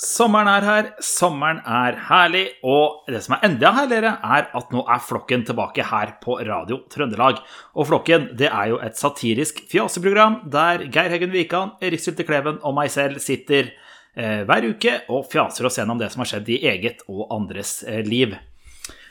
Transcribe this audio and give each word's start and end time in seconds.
Sommeren 0.00 0.48
er 0.48 0.64
her, 0.64 0.86
sommeren 1.04 1.58
er 1.68 1.98
herlig, 2.06 2.46
og 2.64 3.02
det 3.10 3.18
som 3.20 3.34
er 3.36 3.42
enda 3.50 3.68
herligere, 3.76 4.14
er 4.24 4.46
at 4.56 4.70
nå 4.72 4.80
er 4.88 5.02
Flokken 5.04 5.42
tilbake 5.44 5.84
her 5.90 6.14
på 6.22 6.38
Radio 6.48 6.78
Trøndelag. 6.88 7.42
Og 7.76 7.90
Flokken 7.90 8.30
det 8.40 8.48
er 8.48 8.70
jo 8.70 8.78
et 8.80 8.96
satirisk 8.96 9.60
fjaseprogram 9.68 10.38
der 10.54 10.86
Geir 10.86 11.12
Heggen 11.12 11.34
Wikan, 11.34 11.74
Erik 11.84 12.00
Sylte 12.00 12.24
Kleven 12.24 12.62
og 12.64 12.78
meg 12.78 12.88
selv 12.94 13.20
sitter 13.20 13.74
eh, 14.16 14.40
hver 14.48 14.70
uke 14.72 15.02
og 15.12 15.28
fjaser 15.28 15.68
oss 15.68 15.76
gjennom 15.82 16.00
det 16.00 16.08
som 16.14 16.24
har 16.24 16.32
skjedd 16.32 16.48
i 16.48 16.62
eget 16.72 17.04
og 17.04 17.26
andres 17.36 17.82
eh, 17.84 18.00
liv. 18.06 18.32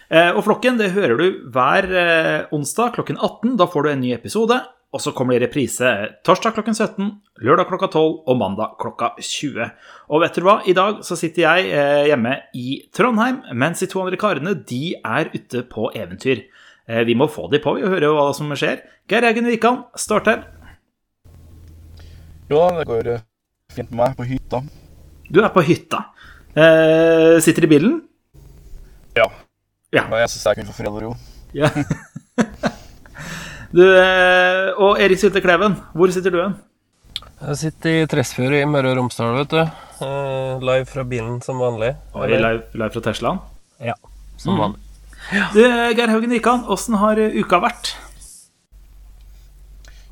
Eh, 0.09 0.31
og 0.33 0.41
Flokken 0.47 0.81
det 0.81 0.95
hører 0.97 1.21
du 1.21 1.27
hver 1.53 1.85
eh, 1.85 2.49
onsdag 2.55 2.97
klokken 2.97 3.21
18. 3.21 3.59
Da 3.61 3.69
får 3.69 3.85
du 3.85 3.93
en 3.93 4.05
ny 4.07 4.15
episode. 4.17 4.57
Og 4.89 5.01
så 5.03 5.11
kommer 5.13 5.35
det 5.35 5.43
i 5.43 5.45
reprise 5.45 5.89
torsdag 6.25 6.55
klokken 6.55 6.73
17, 6.73 7.09
lørdag 7.45 7.67
klokka 7.69 7.91
12 7.91 8.23
og 8.25 8.37
mandag 8.39 8.71
klokka 8.81 9.11
20. 9.21 9.67
Og 10.09 10.23
vet 10.23 10.37
dere 10.39 10.47
hva? 10.47 10.55
I 10.65 10.73
dag 10.73 11.03
så 11.05 11.17
sitter 11.19 11.43
jeg 11.45 11.67
eh, 11.69 12.07
hjemme 12.09 12.31
i 12.57 12.79
Trondheim, 12.97 13.43
mens 13.53 13.83
de 13.83 13.89
to 13.91 14.01
andre 14.01 14.17
karene 14.17 14.55
de 14.57 14.95
er 14.97 15.29
ute 15.35 15.61
på 15.69 15.91
eventyr. 15.93 16.41
Eh, 16.89 17.03
vi 17.05 17.13
må 17.13 17.29
få 17.29 17.45
de 17.53 17.61
på 17.61 17.75
og 17.77 17.85
høre 17.93 18.09
hva 18.15 18.31
som 18.33 18.49
skjer. 18.57 18.81
Geir 19.09 19.29
Eggen 19.29 19.51
Wikan, 19.51 19.83
starter. 19.93 20.47
Jo 22.49 22.65
det 22.79 22.89
går 22.89 23.13
eh, 23.13 23.25
fint 23.75 23.93
med 23.93 24.01
meg 24.07 24.17
på 24.17 24.25
hytta. 24.25 24.63
Du 25.29 25.43
er 25.43 25.53
på 25.53 25.61
hytta. 25.69 26.07
Eh, 26.57 27.37
sitter 27.45 27.69
i 27.69 27.75
bilen? 27.77 27.99
Ja. 29.13 29.29
Ja. 29.93 30.07
Jeg 30.17 30.33
syns 30.33 30.49
jeg 30.49 30.63
kunne 30.63 30.73
få 30.73 30.81
fred 30.81 30.95
og 30.97 31.03
ro. 31.05 31.13
Ja. 31.53 31.69
du, 33.75 33.83
eh, 33.85 34.69
og 34.81 34.99
Erik 35.01 35.19
Sylte 35.21 35.41
Kleven, 35.43 35.75
hvor 35.93 36.11
sitter 36.13 36.33
du 36.33 36.39
hen? 36.41 36.55
Jeg 37.39 37.55
sitter 37.61 38.01
i 38.01 38.07
Tresfjord 38.09 38.55
i 38.57 38.65
Møre 38.67 38.91
og 38.91 38.97
Romsdal, 38.99 39.35
vet 39.37 39.53
du. 39.53 39.61
Eh, 40.03 40.59
live 40.63 40.85
fra 40.89 41.03
bilen 41.07 41.37
som 41.45 41.59
vanlig. 41.61 41.93
Oi, 42.17 42.27
live, 42.33 42.63
live 42.73 42.91
fra 42.95 43.03
Teslaen. 43.05 43.39
Ja, 43.83 43.95
som 44.37 44.55
Mm. 44.55 44.59
vanlig. 44.63 44.79
Du, 45.53 45.61
Geir 45.95 46.09
Haugen 46.09 46.31
Wikan, 46.33 46.63
åssen 46.67 46.95
har 46.97 47.15
uka 47.15 47.59
vært? 47.61 47.93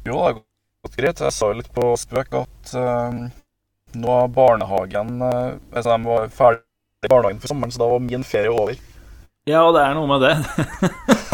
Jo, 0.05 0.13
det 0.13 0.23
har 0.23 0.33
gått 0.33 0.95
greit. 0.97 1.19
Jeg 1.19 1.33
sa 1.33 1.47
jo 1.51 1.57
litt 1.57 1.71
på 1.73 1.89
spøk 1.99 2.33
at 2.43 2.73
uh, 2.75 3.27
nå 3.97 4.13
er 4.23 4.27
barnehagen 4.31 5.17
uh, 5.21 5.57
Altså, 5.73 5.97
de 5.97 6.05
var 6.05 6.29
ferdig 6.29 6.61
i 7.03 7.09
barnehagen 7.11 7.41
for 7.41 7.51
sommeren, 7.51 7.71
så 7.73 7.81
da 7.81 7.89
var 7.91 7.99
min 8.03 8.23
ferie 8.23 8.51
over. 8.53 8.77
Ja, 9.47 9.63
og 9.67 9.75
det 9.75 9.83
er 9.83 9.95
noe 9.95 10.07
med 10.07 10.21
det. 10.21 10.35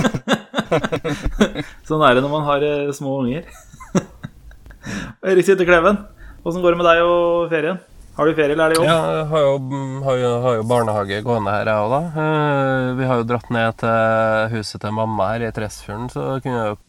sånn 1.87 2.03
er 2.07 2.17
det 2.17 2.23
når 2.25 2.33
man 2.33 2.45
har 2.47 2.65
eh, 2.67 2.91
små 2.95 3.19
unger. 3.23 3.47
Erik 5.31 5.47
Sitte 5.47 5.65
Kleven, 5.67 5.99
åssen 6.43 6.63
går 6.63 6.75
det 6.75 6.81
med 6.81 6.89
deg 6.89 7.03
og 7.07 7.49
ferien? 7.53 7.81
Har 8.13 8.29
du 8.29 8.35
ferie, 8.37 8.53
eller 8.53 8.67
er 8.67 8.73
det 8.73 8.77
jobb? 8.77 8.85
Ja, 8.85 8.97
jeg 9.17 9.25
har 9.31 9.41
jo, 9.41 9.53
har 10.05 10.17
jo, 10.21 10.31
har 10.43 10.55
jo 10.59 10.65
barnehage 10.69 11.21
gående 11.25 11.53
her, 11.55 11.69
jeg 11.71 11.81
òg, 11.81 11.93
da. 11.95 12.01
Eh, 12.23 12.89
Vi 12.99 13.07
har 13.09 13.21
jo 13.21 13.25
dratt 13.31 13.49
ned 13.55 13.79
til 13.81 14.51
huset 14.53 14.83
til 14.83 14.93
mamma 14.93 15.31
her 15.31 15.47
i 15.47 15.53
Tresfjorden, 15.55 16.11
så 16.13 16.27
kunne 16.43 16.59
jeg 16.59 16.73
jo 16.75 16.81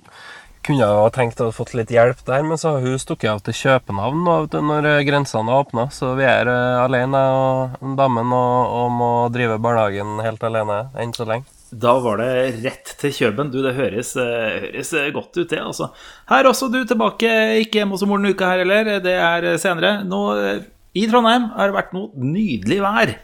kunne 0.64 0.80
jeg 0.80 0.96
jo 0.96 1.08
tenkt 1.12 1.40
å 1.44 1.50
fått 1.52 1.74
litt 1.76 1.90
hjelp 1.92 2.22
der, 2.24 2.40
men 2.48 2.56
så 2.56 2.70
har 2.72 2.84
hun 2.84 3.00
stukket 3.00 3.28
av 3.34 3.42
til 3.44 3.56
København 3.58 4.22
nå, 4.24 4.36
når 4.64 4.86
eh, 4.88 5.00
grensene 5.04 5.52
er 5.52 5.60
åpna. 5.64 5.90
Så 5.92 6.14
vi 6.16 6.24
er 6.24 6.48
alene, 6.48 7.20
og 7.36 7.96
damen, 7.98 8.32
og, 8.32 8.76
og 8.78 8.94
må 8.96 9.10
drive 9.32 9.58
barnehagen 9.60 10.20
helt 10.24 10.44
alene 10.48 10.78
enn 11.00 11.12
så 11.16 11.28
lenge. 11.28 11.44
Da 11.74 11.94
var 11.98 12.20
det 12.20 12.30
rett 12.62 12.92
til 13.00 13.12
Kjøben. 13.14 13.50
Du, 13.50 13.58
det 13.64 13.74
høres, 13.74 14.12
eh, 14.20 14.66
høres 14.68 14.92
eh, 14.94 15.10
godt 15.14 15.34
ut, 15.40 15.48
det. 15.50 15.58
altså. 15.58 15.90
Her 16.30 16.48
også 16.50 16.70
du 16.70 16.82
tilbake, 16.86 17.30
ikke 17.64 17.80
hjemme 17.80 17.96
hos 17.96 18.04
moren 18.06 18.30
uka 18.30 18.52
her 18.52 18.62
heller. 18.62 18.90
Det 19.02 19.14
er 19.18 19.48
eh, 19.50 19.60
senere. 19.60 19.96
Nå, 20.06 20.20
I 20.94 21.06
Trondheim 21.10 21.48
har 21.56 21.70
det 21.70 21.78
vært 21.78 21.96
noe 21.96 22.12
nydelig 22.14 22.78
vær. 22.84 23.14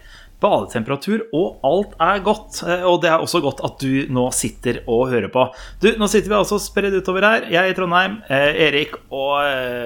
Badetemperatur, 0.41 1.27
og 1.37 1.61
alt 1.69 1.91
er 2.01 2.23
godt. 2.25 2.63
Og 2.89 2.95
det 3.03 3.11
er 3.11 3.21
også 3.21 3.43
godt 3.45 3.61
at 3.67 3.77
du 3.83 4.09
nå 4.11 4.25
sitter 4.33 4.81
og 4.89 5.11
hører 5.11 5.29
på. 5.31 5.45
Du, 5.83 5.91
Nå 6.01 6.09
sitter 6.09 6.33
vi 6.33 6.39
altså 6.39 6.57
spredd 6.59 6.97
utover 6.97 7.27
her. 7.27 7.45
Jeg 7.53 7.71
i 7.71 7.75
Trondheim, 7.77 8.17
Erik 8.25 8.97
og 9.13 9.37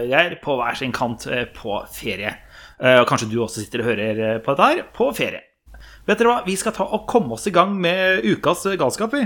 Geir 0.08 0.38
på 0.42 0.56
hver 0.62 0.80
sin 0.80 0.96
kant 0.96 1.28
på 1.60 1.82
ferie. 1.92 2.32
Kanskje 2.80 3.28
du 3.34 3.42
også 3.44 3.66
sitter 3.66 3.84
og 3.84 3.92
hører 3.92 4.40
på 4.40 4.56
dette 4.56 4.72
her 4.72 4.88
på 4.96 5.12
ferie. 5.18 5.44
Vet 6.06 6.20
dere 6.22 6.30
hva, 6.30 6.42
vi 6.46 6.54
skal 6.54 6.74
ta 6.76 6.86
og 6.86 7.08
komme 7.10 7.34
oss 7.34 7.48
i 7.50 7.54
gang 7.54 7.72
med 7.82 8.26
ukas 8.30 8.62
eh, 8.70 8.78
galskap, 8.78 9.14
vi. 9.16 9.26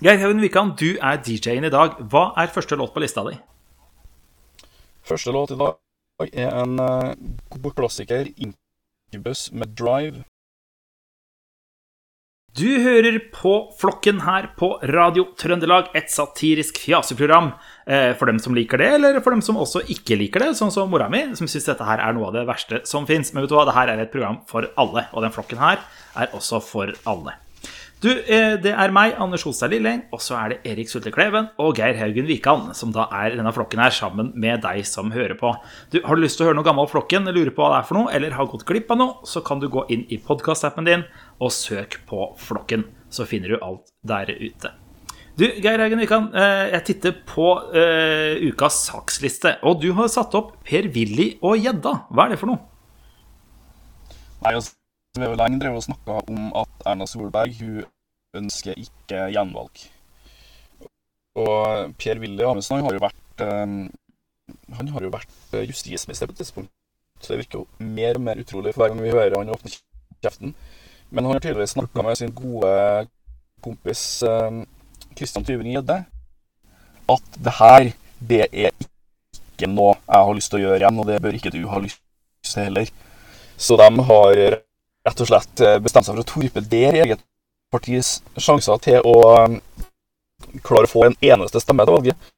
Geir 0.00 0.20
Haugen 0.22 0.40
Wikan, 0.40 0.70
du 0.80 0.94
er 1.04 1.18
DJ-en 1.20 1.66
i 1.68 1.72
dag. 1.74 1.98
Hva 2.08 2.30
er 2.40 2.52
første 2.54 2.78
låt 2.80 2.94
på 2.94 3.02
lista 3.02 3.26
di? 3.26 3.34
Første 5.04 5.34
låt 5.36 5.52
i 5.52 5.58
dag 5.60 6.32
er 6.32 6.56
en 6.62 6.80
eh, 6.80 7.12
god 7.60 7.76
klassiker, 7.76 8.30
Incubus 8.40 9.50
med 9.52 9.76
Drive. 9.76 10.24
Du 12.58 12.66
hører 12.82 13.18
på 13.30 13.50
Flokken 13.78 14.22
her 14.24 14.48
på 14.58 14.70
Radio 14.90 15.28
Trøndelag, 15.38 15.90
et 15.94 16.08
satirisk 16.10 16.80
fjaseprogram. 16.80 17.52
Eh, 17.86 18.14
For 18.18 18.26
dem 18.26 18.40
som 18.42 18.56
liker 18.56 18.80
det, 18.80 18.88
eller 18.96 19.20
for 19.22 19.36
dem 19.36 19.42
som 19.44 19.60
også 19.60 19.84
ikke 19.94 20.16
liker 20.18 20.42
det, 20.42 20.54
sånn 20.58 20.72
som 20.74 20.90
mora 20.90 21.10
mi, 21.12 21.20
som 21.38 21.46
syns 21.46 21.68
dette 21.68 21.86
her 21.86 22.02
er 22.02 22.16
noe 22.16 22.30
av 22.30 22.38
det 22.38 22.46
verste 22.48 22.80
som 22.88 23.06
fins. 23.06 23.30
Men 23.34 23.44
vet 23.44 23.52
du 23.52 23.58
hva, 23.58 23.66
det 23.68 23.76
her 23.76 23.92
er 23.92 24.02
et 24.02 24.14
program 24.14 24.40
for 24.48 24.66
alle, 24.80 25.06
og 25.12 25.22
den 25.22 25.36
flokken 25.36 25.60
her 25.62 25.84
er 26.16 26.32
også 26.34 26.62
for 26.64 26.96
alle. 27.06 27.36
Du, 27.98 28.12
eh, 28.14 28.54
det 28.62 28.70
er 28.70 28.92
meg, 28.94 29.16
Anders 29.18 29.42
Holstad 29.42 29.72
Lilleng, 29.72 30.04
og 30.14 30.20
så 30.22 30.36
er 30.38 30.52
det 30.52 30.58
Erik 30.70 30.86
Sulte 30.86 31.10
Kleven 31.10 31.48
og 31.58 31.80
Geir 31.80 31.96
Haugen 31.98 32.28
Wikan, 32.28 32.68
som 32.78 32.92
da 32.94 33.08
er 33.10 33.34
denne 33.34 33.50
flokken 33.54 33.82
her 33.82 33.90
sammen 33.90 34.30
med 34.38 34.62
deg 34.62 34.84
som 34.86 35.10
hører 35.10 35.34
på. 35.34 35.50
Du, 35.90 35.98
Har 36.04 36.14
du 36.14 36.22
lyst 36.22 36.38
til 36.38 36.46
å 36.46 36.50
høre 36.50 36.60
noe 36.60 36.66
gammel 36.68 36.86
Flokken, 36.86 37.26
lurer 37.26 37.50
på 37.50 37.64
hva 37.64 37.72
det 37.72 37.80
er 37.80 37.88
for 37.88 37.98
noe, 37.98 38.12
eller 38.14 38.36
har 38.38 38.46
gått 38.46 38.62
glipp 38.70 38.94
av 38.94 39.00
noe, 39.02 39.26
så 39.26 39.42
kan 39.42 39.58
du 39.58 39.66
gå 39.66 39.82
inn 39.90 40.06
i 40.14 40.20
podkastappen 40.22 40.86
din 40.86 41.02
og 41.38 41.52
søk 41.54 42.00
på 42.08 42.32
Flokken. 42.40 42.86
Så 43.10 43.26
finner 43.28 43.54
du 43.54 43.64
alt 43.64 43.90
der 44.06 44.30
ute. 44.34 44.72
Du, 45.38 45.44
Geir 45.62 45.78
Haugen 45.78 46.00
Wikan, 46.02 46.32
eh, 46.34 46.72
jeg 46.72 46.84
titter 46.88 47.12
på 47.28 47.52
uh, 47.70 48.40
ukas 48.42 48.80
saksliste, 48.88 49.52
og 49.62 49.78
du 49.84 49.92
har 49.94 50.08
satt 50.10 50.34
opp 50.34 50.56
Per-Willy 50.66 51.28
og 51.46 51.60
gjedda. 51.62 51.92
Hva 52.10 52.24
er 52.24 52.34
det 52.34 52.38
for 52.40 52.50
noe? 52.50 52.58
Nei, 54.42 54.56
altså, 54.56 54.74
jo 55.14 55.36
lenge 55.38 55.60
drevet 55.62 55.78
og 55.78 55.86
snakka 55.86 56.16
om 56.26 56.50
at 56.58 56.82
Erna 56.90 57.06
Solberg 57.06 57.54
hun 57.60 57.86
ønsker 58.38 58.82
ikke 58.82 59.28
gjenvalg. 59.36 59.84
Og 61.38 61.94
Per-Willy 62.02 62.42
Amundsen 62.42 62.80
han 62.80 62.88
har 62.88 62.98
jo 62.98 63.04
vært 63.06 63.46
Han 64.74 64.90
har 64.90 65.04
jo 65.06 65.10
vært 65.12 65.54
eh, 65.54 65.68
justisminister 65.70 66.26
på 66.26 66.34
et 66.34 66.42
tidspunkt. 66.42 66.72
Så 67.22 67.32
det 67.32 67.44
virker 67.44 67.62
jo 67.62 67.86
mer 67.94 68.18
og 68.18 68.26
mer 68.26 68.42
utrolig 68.42 68.74
for 68.74 68.82
hver 68.82 68.94
gang 68.94 69.06
vi 69.06 69.14
hører 69.14 69.38
han 69.38 69.54
åpne 69.54 69.70
kjeften. 70.24 70.54
Men 71.08 71.24
han 71.24 71.34
har 71.34 71.40
tydeligvis 71.40 71.76
snakka 71.76 72.04
med 72.04 72.18
sin 72.18 72.34
gode 72.36 73.06
kompis 73.64 74.02
Kristian 74.20 74.66
Christian 75.16 75.44
Tybring-Gjedde 75.44 76.02
at 77.08 77.38
det 77.44 77.54
her, 77.58 77.90
det 78.20 78.44
er 78.52 78.74
ikke 78.78 79.70
noe 79.70 79.96
jeg 79.96 80.26
har 80.28 80.36
lyst 80.36 80.52
til 80.52 80.60
å 80.60 80.64
gjøre 80.66 80.80
igjen, 80.82 81.00
og 81.00 81.08
det 81.08 81.20
bør 81.24 81.38
ikke 81.38 81.52
du 81.54 81.62
ha 81.70 81.80
lyst 81.82 82.02
til 82.46 82.68
heller. 82.68 82.90
Så 83.56 83.78
de 83.80 83.88
har 84.10 84.42
rett 85.08 85.22
og 85.24 85.30
slett 85.30 85.64
eh, 85.64 85.78
bestemt 85.82 86.06
seg 86.06 86.14
for 86.14 86.22
å 86.22 86.28
torpedere 86.28 87.02
eget 87.02 87.24
partis 87.72 88.18
sjanser 88.36 88.80
til 88.84 89.08
å 89.08 89.16
eh, 89.40 89.58
klare 90.62 90.86
å 90.86 90.92
få 90.92 91.08
en 91.08 91.16
eneste 91.24 91.62
stemme 91.64 91.86
til 91.88 91.96
valget. 91.96 92.30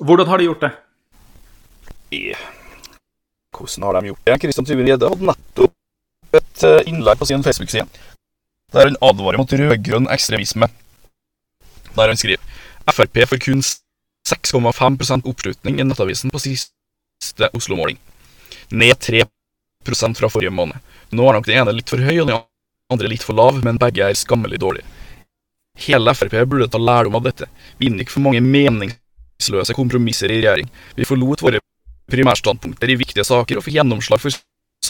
Hvordan 0.00 0.28
har 0.28 0.40
de 0.40 0.48
gjort 0.48 0.66
det? 0.66 0.72
Hvordan 3.54 3.86
har 3.86 4.00
de 4.00 4.10
gjort 4.10 4.26
det? 4.26 4.38
Kristian 4.42 4.66
Tybring-Gjedde 4.66 5.12
hadde 5.14 5.30
nettopp 5.30 5.69
et 6.38 6.64
eh, 6.66 6.82
innlegg 6.90 7.18
på 7.18 7.28
sin 7.28 7.42
Facebook-side 7.46 7.88
der 8.72 8.86
han 8.86 8.98
advarer 9.02 9.40
mot 9.40 9.52
rød-grønn 9.52 10.08
ekstremisme. 10.14 10.68
Der 11.96 12.12
han 12.12 12.18
skriver 12.18 12.42
Frp 12.90 13.22
får 13.30 13.42
kun 13.42 13.62
6,5% 13.62 15.26
oppslutning 15.30 15.80
i 15.80 15.86
Nettavisen 15.86 16.30
på 16.30 16.40
siste 16.42 17.50
Oslo-måling. 17.54 17.98
Ned 18.70 18.98
3 18.98 19.24
fra 19.86 20.28
forrige 20.28 20.54
måned. 20.54 20.76
Nå 21.10 21.26
er 21.26 21.36
nok 21.36 21.46
den 21.46 21.58
ene 21.58 21.74
litt 21.74 21.90
for 21.90 22.02
høy 22.02 22.20
og 22.20 22.28
den 22.28 22.40
andre 22.92 23.10
litt 23.10 23.24
for 23.26 23.34
lav, 23.34 23.58
men 23.64 23.78
begge 23.78 24.06
er 24.06 24.18
skammelig 24.18 24.60
dårlige. 24.60 24.86
Hele 25.80 26.14
Frp 26.14 26.34
burde 26.46 26.68
ta 26.70 26.78
lærdom 26.78 27.16
av 27.16 27.26
dette. 27.26 27.48
Vi 27.78 27.88
inngikk 27.88 28.10
for 28.10 28.22
mange 28.22 28.42
meningsløse 28.44 29.74
kompromisser 29.74 30.30
i 30.30 30.40
regjering. 30.42 30.70
Vi 30.94 31.08
forlot 31.08 31.42
våre 31.42 31.62
primærstandpunkter 32.10 32.90
i 32.90 32.98
viktige 33.00 33.24
saker 33.24 33.58
og 33.58 33.64
fikk 33.64 33.78
gjennomslag 33.78 34.22
for 34.22 34.34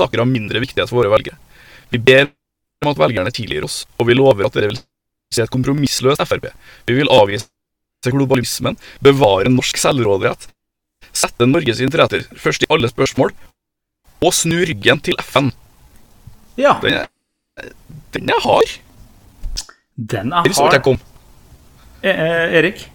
saker 0.01 0.23
av 0.25 0.29
mindre 0.31 0.63
viktighet 0.63 0.91
for 0.91 1.03
våre 1.03 1.13
velgere. 1.13 1.39
Vi 1.91 2.01
ber 2.03 2.29
om 2.85 2.93
at 2.93 3.01
velgerne 3.01 3.33
tilgir 3.35 3.67
oss, 3.67 3.85
og 3.99 4.09
vi 4.09 4.17
lover 4.17 4.49
at 4.49 4.57
dere 4.57 4.73
vil 4.73 4.81
se 5.31 5.45
et 5.45 5.53
kompromissløst 5.53 6.23
Frp. 6.27 6.49
Vi 6.89 6.97
vil 6.97 7.11
avvise 7.13 7.49
globalismen, 8.09 8.79
bevare 9.05 9.51
norsk 9.53 9.77
selvråderett, 9.77 10.49
sette 11.13 11.47
Norges 11.49 11.83
interesser 11.85 12.25
først 12.39 12.65
i 12.65 12.71
alle 12.73 12.89
spørsmål, 12.89 13.35
og 14.21 14.37
snu 14.37 14.57
ryggen 14.69 15.03
til 15.05 15.19
FN. 15.21 15.51
Ja, 16.61 16.79
Den 16.83 17.03
er, 17.03 17.07
den 18.15 18.31
er 18.33 18.41
hard. 18.45 18.73
den 19.97 20.33
er 20.33 20.49
hard. 20.49 20.83
kom. 20.83 20.99
Eh, 22.03 22.11
eh, 22.11 22.57
Erik? 22.59 22.89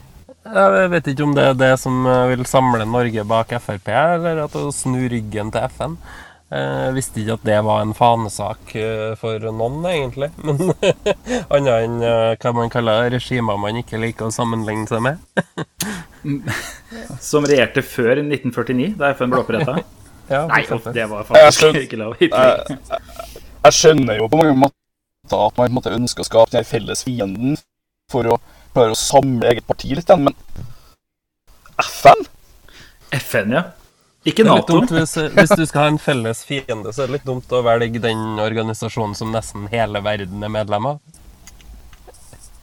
Jeg 0.45 0.89
vet 0.93 1.07
ikke 1.09 1.25
om 1.25 1.33
det 1.33 1.43
er 1.43 1.57
det 1.57 1.71
som 1.81 2.05
eh, 2.05 2.27
vil 2.33 2.45
samle 2.45 2.85
Norge 2.85 3.23
bak 3.25 3.53
Frp, 3.61 3.89
eller 3.89 4.43
at 4.45 4.57
å 4.57 4.71
snu 4.73 5.07
ryggen 5.09 5.51
til 5.53 5.65
FN. 5.69 5.97
Jeg 6.55 6.93
visste 6.95 7.19
ikke 7.21 7.35
at 7.35 7.45
det 7.47 7.57
var 7.67 7.81
en 7.83 7.93
fanesak 7.97 8.71
eh, 8.79 9.13
for 9.19 9.43
noen, 9.51 9.81
egentlig. 9.89 10.29
Men 10.45 10.61
annet 11.49 11.73
enn 11.75 11.97
eh, 12.05 12.35
hva 12.39 12.53
man 12.55 12.71
kaller 12.71 13.09
regimer 13.13 13.59
man 13.59 13.81
ikke 13.81 13.99
liker 14.01 14.29
å 14.29 14.33
sammenligne 14.35 14.87
seg 14.87 15.03
med. 15.03 15.19
Som 17.29 17.47
regjerte 17.49 17.83
før 17.85 18.23
1949, 18.23 18.93
da 19.01 19.11
FN 19.17 19.33
ble 19.33 19.43
oppretta. 19.45 19.77
Ja, 20.25 20.47
Nei, 20.49 20.63
det 20.65 21.03
var 21.05 21.21
faktisk 21.21 21.59
skjønner- 21.61 21.83
ikke 21.85 21.97
lov. 22.01 22.15
Jeg, 22.17 22.77
jeg 23.61 23.75
skjønner 23.77 24.17
jo 24.17 24.25
på 24.31 24.39
mange 24.39 24.55
måter 24.57 25.35
at 25.37 25.59
man 25.59 25.75
måtte 25.75 25.91
ønske 25.93 26.01
ønsker 26.01 26.23
å 26.23 26.25
skape 26.25 26.55
den 26.55 26.65
felles 26.65 27.03
fienden 27.05 27.59
for 28.09 28.31
å 28.33 28.39
klare 28.73 28.95
å 28.95 28.97
samle 28.97 29.51
eget 29.51 29.67
parti 29.69 29.91
litt, 29.93 30.09
igjen, 30.09 30.25
men 30.25 30.33
FN? 31.77 32.25
FN, 33.13 33.53
ja. 33.53 33.61
Ikke 34.25 34.41
Det 34.41 34.49
er 34.49 34.55
litt 34.57 34.69
Nato. 34.69 34.79
dumt 34.79 34.93
hvis, 34.95 35.15
hvis 35.37 35.51
du 35.53 35.65
skal 35.69 35.83
ha 35.83 35.89
en 35.93 35.99
felles 36.01 36.39
fiende, 36.47 36.89
så 36.93 37.03
er 37.03 37.09
det 37.11 37.19
litt 37.19 37.27
dumt 37.27 37.51
å 37.53 37.61
velge 37.65 38.01
den 38.01 38.39
organisasjonen 38.41 39.13
som 39.17 39.29
nesten 39.35 39.67
hele 39.69 40.01
verden 40.01 40.41
er 40.45 40.49
medlem 40.49 40.87
av. 40.95 41.01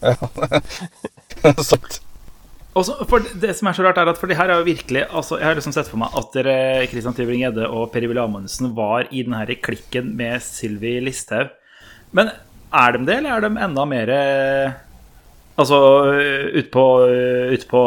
Ja, 0.03 0.17
Sant. 1.63 2.01
Også, 2.73 2.97
for 3.07 3.23
det 3.37 3.53
som 3.59 3.69
er 3.69 3.77
så 3.77 3.85
rart, 3.85 3.99
er 4.01 4.09
at 4.09 4.19
for 4.19 4.31
det 4.31 4.39
her 4.39 4.49
er 4.49 4.63
jo 4.63 4.65
virkelig 4.65 5.03
altså, 5.13 5.37
Jeg 5.37 5.45
har 5.45 5.59
liksom 5.59 5.75
sett 5.77 5.91
for 5.91 6.01
meg 6.01 6.15
at 6.17 6.31
dere, 6.39 6.55
Christian 6.89 7.15
Tybring-Gjedde 7.19 7.67
og 7.69 7.91
Per-Willy 7.93 8.23
Amundsen 8.23 8.71
var 8.75 9.11
i 9.13 9.23
den 9.27 9.37
her 9.37 9.53
klikken 9.61 10.15
med 10.17 10.41
Sylvi 10.43 10.95
Listhaug. 11.05 11.53
Men 12.17 12.33
er 12.73 12.97
de 12.97 13.05
det, 13.07 13.19
eller 13.21 13.37
er 13.37 13.45
de 13.45 13.61
enda 13.69 13.85
mer 13.89 14.11
eh, 14.17 14.73
Altså 15.61 15.79
utpå 16.57 16.83
ut 17.53 17.65
på 17.69 17.81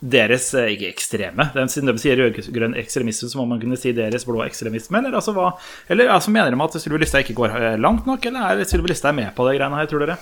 deres 0.00 0.52
eh, 0.54 0.72
Ikke 0.74 0.90
ekstreme. 0.92 1.48
Den, 1.54 1.70
siden 1.72 1.90
de 1.90 2.00
sier 2.00 2.18
rød-grønn 2.20 2.76
ekstremisme, 2.78 3.30
så 3.30 3.40
må 3.40 3.46
man 3.50 3.60
kunne 3.62 3.78
si 3.80 3.92
deres 3.96 4.26
blå 4.28 4.44
ekstremisme. 4.46 5.00
Eller, 5.00 5.16
altså, 5.18 5.34
hva, 5.36 5.52
eller 5.90 6.12
altså, 6.14 6.32
mener 6.34 6.54
de 6.54 6.60
at 6.64 6.76
Sylvi 6.78 7.02
Listhaug 7.02 7.26
ikke 7.26 7.38
går 7.38 7.56
eh, 7.58 7.78
langt 7.80 8.06
nok, 8.06 8.26
eller 8.30 8.62
er 8.62 8.68
Sylvi 8.68 8.92
Listhaug 8.92 9.16
med 9.18 9.32
på 9.36 9.48
det 9.48 9.56
greiene 9.58 9.80
her, 9.80 9.90
tror 9.90 10.04
dere? 10.04 10.18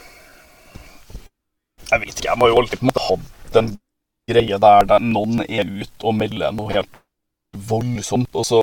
Jeg 1.86 2.02
vet 2.02 2.14
ikke, 2.14 2.30
jeg 2.30 2.40
må 2.40 2.48
jo 2.50 2.60
alltid 2.60 2.80
på 2.80 2.86
en 2.86 2.90
måte 2.90 3.04
ha 3.06 3.18
den 3.54 3.74
greie 4.26 4.58
der, 4.58 4.86
der 4.90 5.04
noen 5.04 5.44
er 5.44 5.68
ute 5.68 6.08
og 6.08 6.16
melder 6.18 6.54
noe 6.56 6.72
helt 6.72 7.02
voldsomt, 7.68 8.32
og 8.34 8.46
så 8.48 8.62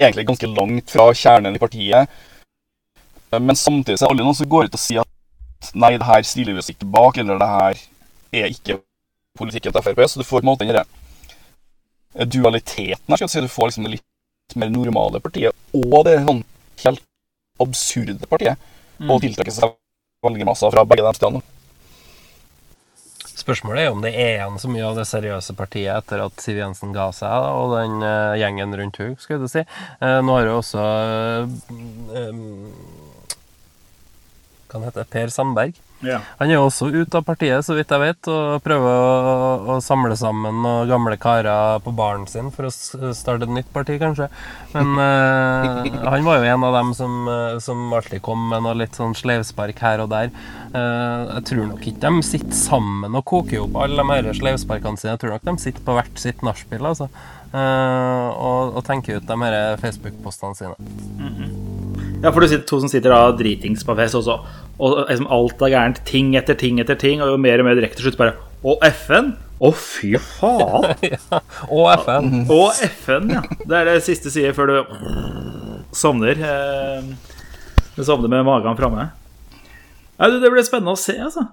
egentlig 0.00 0.24
ganske 0.30 0.48
langt 0.48 0.94
fra 0.94 1.10
kjernen 1.12 1.58
i 1.58 1.60
partiet. 1.60 2.08
Men 3.34 3.58
samtidig 3.58 3.98
så 4.00 4.08
er 4.08 4.14
alle 4.14 4.24
noen 4.24 4.38
som 4.38 4.48
går 4.50 4.70
ut 4.70 4.78
og 4.78 4.82
sier 4.82 5.04
at 5.04 5.74
nei, 5.76 5.92
det 6.00 6.08
her 6.08 6.24
stiller 6.26 6.56
vi 6.56 6.62
oss 6.62 6.72
ikke 6.72 6.88
bak, 6.88 7.20
eller 7.20 7.38
det 7.38 7.50
her 7.50 7.82
er 8.40 8.54
ikke 8.54 8.78
politikken 9.38 9.74
til 9.74 9.84
Frp. 9.84 10.02
Så 10.08 10.20
du 10.20 10.26
får 10.26 10.40
på 10.40 10.44
en 10.44 10.50
måte 10.50 10.64
den 10.64 10.74
derre 10.74 12.26
dualiteten 12.26 13.14
her, 13.14 13.26
si. 13.26 13.40
Du 13.40 13.48
får 13.48 13.70
liksom 13.70 13.86
det 13.86 13.98
litt 13.98 14.56
mer 14.58 14.72
normale 14.74 15.20
partiet, 15.22 15.54
og 15.76 16.02
det 16.08 16.18
sånn 16.26 16.42
helt 16.84 17.06
absurde 17.62 18.26
partiet, 18.26 18.58
og 19.06 19.20
tiltrekke 19.22 19.54
seg 19.54 19.76
velgermasser 20.26 20.72
fra 20.74 20.84
begge 20.88 21.06
de 21.06 21.16
stedene. 21.16 21.42
Spørsmålet 23.40 23.86
er 23.86 23.94
om 23.94 24.02
det 24.04 24.10
er 24.20 24.34
igjen 24.34 24.58
så 24.60 24.68
mye 24.68 24.84
av 24.84 24.98
det 24.98 25.06
seriøse 25.08 25.54
partiet 25.56 25.94
etter 25.94 26.20
at 26.26 26.42
Siv 26.42 26.58
Jensen 26.60 26.92
ga 26.92 27.06
seg, 27.16 27.30
da, 27.30 27.52
og 27.56 27.72
den 27.72 28.02
uh, 28.04 28.36
gjengen 28.36 28.74
rundt 28.76 29.00
henne, 29.00 29.20
skulle 29.22 29.46
du 29.46 29.52
si. 29.52 29.62
Uh, 30.02 30.18
nå 30.26 30.34
har 30.36 30.50
jo 30.50 30.58
også 30.58 30.82
uh, 30.84 31.54
um, 32.20 32.42
Hva 34.68 34.82
heter 34.84 35.00
det? 35.00 35.08
Per 35.14 35.32
Sandberg. 35.32 35.80
Ja. 36.00 36.20
Han 36.38 36.48
er 36.48 36.56
jo 36.56 36.62
også 36.64 36.86
ute 36.88 37.18
av 37.18 37.24
partiet, 37.28 37.60
så 37.66 37.74
vidt 37.76 37.90
jeg 37.92 38.00
vet, 38.00 38.28
og 38.32 38.62
prøver 38.64 38.88
å, 38.88 39.48
å 39.74 39.78
samle 39.84 40.16
sammen 40.16 40.62
noen 40.64 40.88
gamle 40.88 41.18
karer 41.20 41.82
på 41.84 41.92
baren 41.96 42.24
sin 42.30 42.48
for 42.54 42.70
å 42.70 42.72
starte 42.72 43.44
et 43.44 43.52
nytt 43.52 43.68
parti, 43.74 43.98
kanskje. 44.00 44.30
Men 44.72 44.94
eh, 44.96 45.90
han 46.14 46.24
var 46.24 46.40
jo 46.40 46.48
en 46.54 46.64
av 46.70 46.78
dem 46.78 46.94
som, 46.96 47.18
eh, 47.28 47.58
som 47.60 47.82
alltid 47.96 48.22
kom 48.24 48.46
med 48.52 48.64
noe 48.64 48.78
litt 48.80 48.96
sånn 48.96 49.12
sleivspark 49.18 49.82
her 49.84 50.04
og 50.06 50.08
der. 50.14 50.32
Eh, 50.72 51.34
jeg 51.34 51.44
tror 51.50 51.68
nok 51.74 51.84
ikke 51.92 52.06
de 52.06 52.24
sitter 52.30 52.56
sammen 52.56 53.20
og 53.20 53.26
koker 53.28 53.66
opp 53.66 53.76
alle 53.84 54.00
de 54.00 54.16
her 54.16 54.40
sleivsparkene 54.40 54.96
sine. 55.00 55.12
Jeg 55.18 55.24
tror 55.26 55.36
nok 55.36 55.46
de 55.50 55.56
sitter 55.66 55.84
på 55.84 55.98
hvert 55.98 56.24
sitt 56.24 56.40
nachspiel, 56.46 56.88
altså. 56.94 57.10
eh, 57.52 58.28
og, 58.30 58.78
og 58.80 58.84
tenker 58.88 59.20
ut 59.20 59.28
de 59.28 59.38
her 59.44 59.60
Facebook-postene 59.84 60.56
sine. 60.56 60.74
Ja, 62.20 62.32
for 62.32 62.40
du 62.44 62.48
sitter 62.50 62.66
to 62.68 62.80
som 62.82 62.90
sitter 62.92 63.12
da 63.14 63.30
dritings 63.36 63.84
på 63.86 63.94
fest 63.96 64.16
også, 64.18 64.34
og 64.80 64.96
liksom 65.04 65.28
alt 65.32 65.62
er 65.62 65.72
gærent, 65.74 66.00
ting 66.08 66.32
etter 66.38 66.56
ting 66.58 66.80
etter 66.80 66.96
ting, 66.98 67.20
og 67.20 67.34
jo 67.34 67.40
mer 67.40 67.60
og 67.60 67.68
mer 67.68 67.76
direkte 67.78 68.00
til 68.00 68.08
slutt 68.08 68.20
bare 68.20 68.36
Å, 68.64 68.76
FN? 68.88 69.34
Å, 69.60 69.70
fy 69.76 70.14
faen! 70.16 70.86
Og 71.76 71.86
FN. 72.00 72.28
Å, 72.48 72.60
FN, 72.88 73.32
ja. 73.34 73.42
Det 73.60 73.76
er 73.76 73.88
det 73.90 73.96
siste 74.06 74.32
sier 74.32 74.54
før 74.56 74.70
du 74.70 74.76
sovner. 75.96 76.40
Eh, 76.40 77.10
du 77.96 78.00
sovner 78.04 78.32
med 78.32 78.46
magen 78.48 78.78
framme. 78.78 79.10
Ja, 80.16 80.30
det 80.32 80.48
blir 80.52 80.64
spennende 80.64 80.96
å 80.96 81.00
se, 81.00 81.16
altså. 81.20 81.44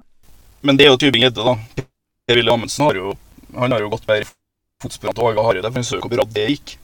Men 0.63 0.79
det 0.79 0.87
er 0.87 0.93
jo 0.93 0.99
Tybing-Gjedde, 1.03 1.43
da. 1.43 1.83
Per-Willy 2.27 2.51
Amundsen 2.51 2.87
har 2.87 2.99
jo, 2.99 3.13
han 3.55 3.75
har 3.75 3.83
jo 3.83 3.91
gått 3.91 4.07
mer 4.07 4.23
fotsporene 4.83 5.15
til 5.17 5.27
Åge 5.27 5.45
Hareide, 5.47 5.71
for 5.71 5.79
han 5.79 5.87
så 5.87 5.99
hvor 5.99 6.11
bra 6.11 6.27
det 6.31 6.47
gikk. 6.53 6.75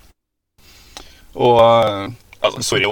Og 1.35 1.59
eh, 1.63 2.05
altså, 2.39 2.63
Sorry, 2.67 2.91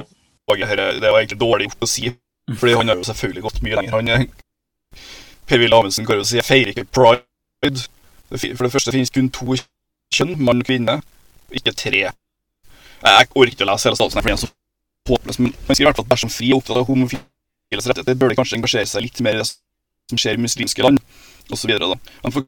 Åge, 0.51 0.67
det 0.75 1.03
var 1.03 1.19
egentlig 1.19 1.39
dårlig 1.43 1.69
gjort 1.69 1.87
å 1.87 1.91
si, 1.91 2.11
fordi 2.49 2.73
han 2.77 2.91
har 2.91 2.99
jo 2.99 3.07
selvfølgelig 3.07 3.43
gått 3.45 3.61
mye 3.65 3.77
lenger. 3.79 3.97
Han 3.97 4.11
er 4.11 4.25
Per-Willy 5.49 5.75
Amundsen 5.75 6.07
kan 6.07 6.19
jo 6.19 6.25
si 6.27 6.39
jeg 6.39 6.47
feirer 6.47 6.71
ikke 6.71 6.87
pride. 6.95 7.83
For 8.31 8.63
det 8.65 8.71
første 8.73 8.93
finnes 8.95 9.11
kun 9.13 9.29
to 9.33 9.57
kjønn, 10.15 10.37
mann 10.39 10.63
og 10.63 10.67
kvinne, 10.67 11.01
ikke 11.51 11.73
tre. 11.75 12.03
Jeg 13.01 13.27
orker 13.33 13.51
ikke 13.51 13.65
å 13.65 13.71
lese 13.71 13.89
hele 13.89 13.97
statsen, 13.99 14.21
for 14.21 14.29
den 14.29 14.37
er 14.37 14.43
så 14.43 14.51
håpløs, 15.09 15.39
men 15.41 15.53
han 15.67 15.75
skriver 15.75 15.87
i 15.87 15.89
hvert 15.89 15.99
fall 15.99 16.07
at 16.07 16.13
dersom 16.13 16.31
Fri 16.31 16.51
er 16.51 16.59
opptatt 16.59 16.79
av 16.79 16.87
homofiles 16.87 17.87
rettigheter, 17.89 18.17
bør 18.21 18.31
de 18.31 18.37
kanskje 18.39 18.57
engasjere 18.59 18.89
seg 18.89 19.05
litt 19.05 19.21
mer 19.25 19.39
i 19.39 19.41
det 19.41 19.47
som 19.49 20.19
skjer 20.21 20.37
i 20.37 20.43
muslimske 20.43 20.85
land, 20.85 21.01
osv. 21.51 21.71
Han 21.81 22.35
får 22.35 22.45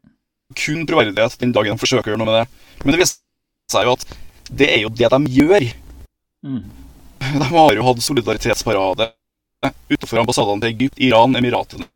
kun 0.59 0.85
troverdighet 0.87 1.39
den 1.41 1.55
dagen 1.55 1.73
de 1.73 1.81
forsøker 1.81 2.11
å 2.11 2.13
gjøre 2.13 2.21
noe 2.21 2.29
med 2.29 2.39
det. 2.41 2.45
Men 2.83 2.95
det 2.95 3.01
viser 3.01 3.73
seg 3.73 3.87
jo 3.87 3.95
at 3.97 4.03
det 4.51 4.69
er 4.69 4.81
jo 4.83 4.93
det 4.93 5.09
de 5.09 5.19
gjør. 5.39 5.67
Mm. 6.45 6.63
De 7.23 7.45
har 7.49 7.77
jo 7.77 7.85
hatt 7.87 8.03
solidaritetsparade 8.05 9.09
utenfor 9.91 10.21
ambassadene 10.21 10.61
til 10.61 10.73
Egypt, 10.73 10.99
Iran, 10.99 11.35
Emiratene, 11.39 11.87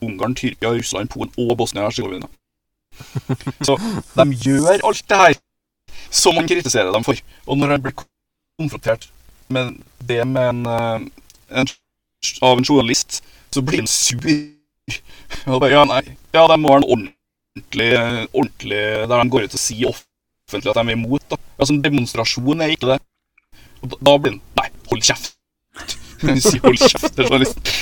Ungarn, 0.00 0.34
Tyrkia, 0.34 0.72
Russland, 0.74 1.10
Polen 1.12 1.32
og 1.38 1.56
Bosnia-Hercegovina. 1.60 2.28
Så 3.66 3.76
de 4.14 4.26
gjør 4.44 4.80
alt 4.86 5.04
det 5.10 5.18
her 5.20 5.34
som 6.14 6.36
man 6.38 6.48
kritiserer 6.48 6.92
dem 6.94 7.04
for. 7.06 7.18
Og 7.46 7.58
når 7.58 7.74
de 7.74 7.82
blir 7.86 7.96
konfrontert 8.58 9.08
med 9.52 9.74
det 10.08 10.22
med 10.26 10.48
en, 10.48 10.66
eh, 10.66 11.06
en, 11.60 11.72
av 12.42 12.58
en 12.58 12.64
journalist, 12.64 13.22
så 13.52 13.62
blir 13.62 13.82
han 13.82 13.90
sur. 13.90 14.24
Og 15.48 15.60
bare, 15.60 15.72
ja, 15.72 15.84
nei, 15.88 16.16
ja, 16.34 16.46
de 16.48 16.58
må 16.60 16.70
være 16.70 16.82
en 16.82 16.90
ordentlig, 16.94 17.90
ordentlig 18.32 18.80
Der 19.08 19.16
de 19.16 19.30
går 19.32 19.46
ut 19.46 19.56
og 19.56 19.60
sier 19.62 19.90
offentlig 19.90 20.70
at 20.70 20.80
de 20.80 20.84
er 20.90 20.98
imot. 20.98 21.24
da. 21.30 21.38
Altså, 21.58 21.74
En 21.74 21.84
demonstrasjon 21.84 22.60
er 22.60 22.74
ikke 22.74 22.92
det. 22.92 22.98
Og 23.82 23.90
da, 23.90 23.96
da 24.10 24.16
blir 24.18 24.36
han 24.36 24.42
Nei, 24.60 24.68
hold 24.90 25.02
kjeft. 25.02 25.33
Si 26.44 26.58
hold 26.64 26.78
kjeft 26.80 27.14
til 27.14 27.24
journalisten. 27.28 27.62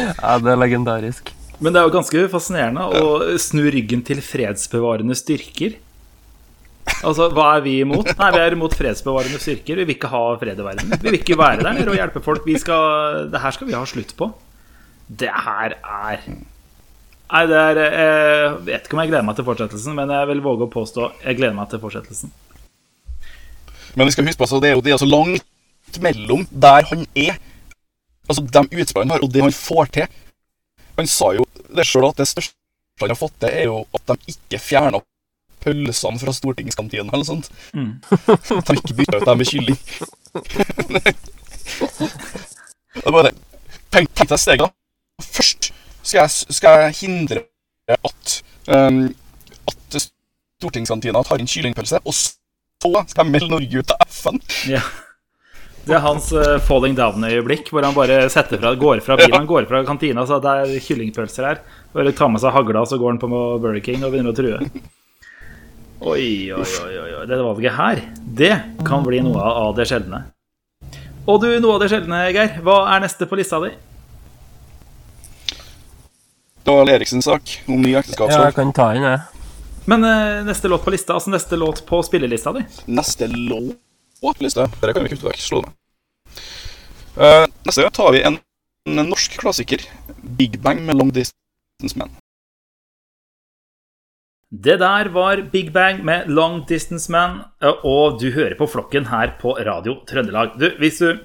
Ja, 0.00 0.38
det 0.40 0.52
er 0.52 0.58
legendarisk. 0.60 1.30
Men 1.60 1.74
det 1.74 1.80
er 1.80 1.88
jo 1.88 1.92
ganske 1.92 2.20
fascinerende 2.32 2.86
å 2.96 3.38
snu 3.42 3.66
ryggen 3.72 4.00
til 4.06 4.22
fredsbevarende 4.24 5.16
styrker. 5.18 5.74
Altså, 7.04 7.26
hva 7.34 7.46
er 7.58 7.64
vi 7.64 7.74
imot? 7.82 8.08
Nei, 8.16 8.30
Vi 8.34 8.40
er 8.40 8.56
imot 8.56 8.76
fredsbevarende 8.76 9.40
styrker. 9.42 9.80
Vi 9.80 9.86
vil 9.88 9.96
ikke 9.98 10.10
ha 10.12 10.22
fred 10.40 10.60
i 10.60 10.64
verden. 10.64 10.94
Vi 10.94 11.10
vil 11.10 11.18
ikke 11.18 11.36
være 11.40 11.60
der 11.64 11.76
nede 11.76 11.92
og 11.92 11.98
hjelpe 11.98 12.22
folk. 12.24 12.46
Vi 12.48 12.56
skal, 12.60 13.28
det 13.32 13.42
her 13.42 13.56
skal 13.56 13.68
vi 13.68 13.76
ha 13.76 13.82
slutt 13.88 14.14
på. 14.16 14.30
Det 15.10 15.32
her 15.46 15.76
er 15.80 16.24
Nei, 17.30 17.44
det 17.46 17.58
er 17.58 17.78
Jeg 17.78 18.54
vet 18.66 18.86
ikke 18.86 18.96
om 18.96 19.00
jeg 19.04 19.10
gleder 19.12 19.26
meg 19.26 19.36
til 19.38 19.46
fortsettelsen, 19.46 19.94
men 19.94 20.10
jeg 20.10 20.26
vil 20.32 20.40
våge 20.42 20.66
å 20.66 20.70
påstå 20.72 21.10
jeg 21.22 21.38
gleder 21.38 21.54
meg 21.54 21.68
til 21.70 21.82
fortsettelsen. 21.82 22.32
Men 23.94 24.06
vi 24.06 24.14
skal 24.14 24.26
huske 24.26 24.38
på 24.38 24.46
altså, 24.46 24.60
det 24.62 24.70
er 24.70 24.76
jo 24.78 24.84
det 24.84 24.92
er 24.92 25.02
så 25.02 25.08
langt 25.08 26.00
mellom 26.00 26.46
der 26.50 26.86
han 26.90 27.06
er, 27.18 27.38
altså 28.28 28.44
de 28.46 28.62
utspillene 28.62 29.10
han 29.10 29.14
har, 29.16 29.24
og 29.24 29.32
det 29.34 29.42
han 29.42 29.52
får 29.54 29.92
til. 29.96 30.06
Han 30.98 31.06
sa 31.10 31.32
jo 31.34 31.46
det 31.76 31.86
sjøl 31.86 32.10
at 32.10 32.20
det 32.20 32.28
største 32.30 32.54
han 33.00 33.10
har 33.10 33.18
fått 33.18 33.34
til, 33.40 33.48
er 33.48 33.64
jo 33.70 33.80
at 33.96 34.12
de 34.12 34.34
ikke 34.34 34.60
fjerna 34.60 35.00
pølsene 35.60 36.20
fra 36.20 36.32
stortingskantina 36.32 37.12
eller 37.12 37.26
sånt. 37.26 37.50
At 37.74 38.70
de 38.70 38.78
ikke 38.78 38.98
bytta 39.02 39.20
ut 39.20 39.28
dem 39.28 39.40
med 39.40 39.50
kylling. 39.50 39.78
det 42.94 43.06
er 43.06 43.14
bare 43.14 43.32
Tenk, 43.90 44.12
tenk 44.14 44.28
deg 44.30 44.38
steget, 44.38 44.60
da. 44.62 44.68
Først 45.18 45.72
skal 46.06 46.20
jeg, 46.20 46.30
skal 46.54 46.84
jeg 46.84 46.94
hindre 47.00 47.40
at, 47.90 48.36
um, 48.70 49.00
at 49.66 49.96
stortingskantina 49.98 51.24
tar 51.26 51.42
inn 51.42 51.50
kyllingpølse, 51.50 51.98
og 52.04 52.14
så 52.14 52.39
skal 52.80 53.28
melde 53.28 53.50
Norge 53.52 53.82
ut 53.82 53.94
av 53.94 54.04
FN. 54.08 54.40
Ja. 54.70 54.82
Det 55.84 55.96
er 55.96 56.02
hans 56.04 56.28
uh, 56.36 56.58
falling 56.62 56.94
down-øyeblikk, 56.96 57.70
hvor 57.72 57.84
han 57.84 57.96
bare 57.96 58.22
setter 58.32 58.60
fra, 58.60 58.74
går 58.76 59.00
fra 59.04 59.16
bilen, 59.16 59.38
ja. 59.38 59.48
går 59.48 59.68
fra 59.68 59.80
kantina, 59.88 60.26
så 60.28 60.36
det 60.42 60.56
er 60.62 60.82
kyllingpølser 60.84 61.48
her. 61.48 61.62
Bare 61.94 62.12
tar 62.16 62.28
med 62.32 62.42
seg 62.42 62.52
hagla, 62.54 62.84
så 62.86 62.98
går 63.00 63.14
han 63.14 63.20
på 63.22 63.30
Burger 63.32 63.80
King 63.84 64.04
og 64.04 64.12
begynner 64.12 64.34
å 64.34 64.36
true. 64.36 64.60
Oi, 66.00 66.52
oi, 66.52 66.64
oi, 66.64 66.92
oi, 66.96 67.08
oi. 67.18 67.24
Dette 67.28 67.42
valget 67.44 67.76
her, 67.76 68.04
det 68.40 68.52
kan 68.88 69.04
bli 69.04 69.20
noe 69.24 69.40
av 69.64 69.74
det 69.76 69.88
sjeldne. 69.88 70.22
Og 71.28 71.40
du, 71.42 71.50
noe 71.60 71.76
av 71.76 71.82
det 71.82 71.90
sjeldne, 71.92 72.22
Geir. 72.32 72.60
Hva 72.64 72.78
er 72.94 73.04
neste 73.04 73.28
på 73.28 73.36
lista 73.40 73.60
di? 73.64 73.74
Det 76.64 76.76
var 76.76 76.92
Eriksens 76.92 77.28
sak 77.28 77.56
om 77.68 77.80
ny 77.80 77.96
Ja, 77.96 78.02
jeg 78.04 78.56
kan 78.56 78.72
ta 78.76 78.92
inn 78.96 79.04
det. 79.04 79.18
Men 79.88 80.04
uh, 80.04 80.44
neste 80.46 80.68
låt 80.68 80.84
på 80.84 80.92
lista, 80.92 81.14
altså 81.16 81.32
neste 81.32 81.56
låt 81.56 81.86
på 81.86 82.02
spillelista 82.02 82.52
di. 82.52 82.64
Neste 82.86 83.28
låt 83.28 83.76
på 84.20 84.44
lista. 84.44 84.68
Dette 84.80 84.94
kan 84.96 85.06
vi 85.06 85.12
kutte 85.14 85.28
vekk. 85.28 85.40
Slå 85.40 85.62
det. 85.64 85.72
Uh, 87.16 87.46
neste 87.66 87.84
gang 87.84 87.94
tar 87.96 88.12
vi 88.14 88.24
en, 88.28 88.40
en 88.88 89.06
norsk 89.08 89.38
klassiker. 89.40 89.84
Big 90.38 90.60
Bang 90.60 90.82
med 90.86 91.00
Long 91.00 91.12
Distance 91.14 91.96
Man. 91.96 92.12
Det 94.50 94.80
der 94.82 95.08
var 95.14 95.44
Big 95.52 95.72
Bang 95.72 96.04
med 96.04 96.26
Long 96.26 96.64
Distance 96.66 97.12
Man, 97.12 97.44
og 97.86 98.18
du 98.18 98.32
hører 98.34 98.56
på 98.58 98.66
Flokken 98.66 99.06
her 99.06 99.36
på 99.38 99.54
Radio 99.54 100.00
Trøndelag. 100.10 100.56
Du, 100.58 100.66
hvis 100.82 100.98
du 100.98 101.20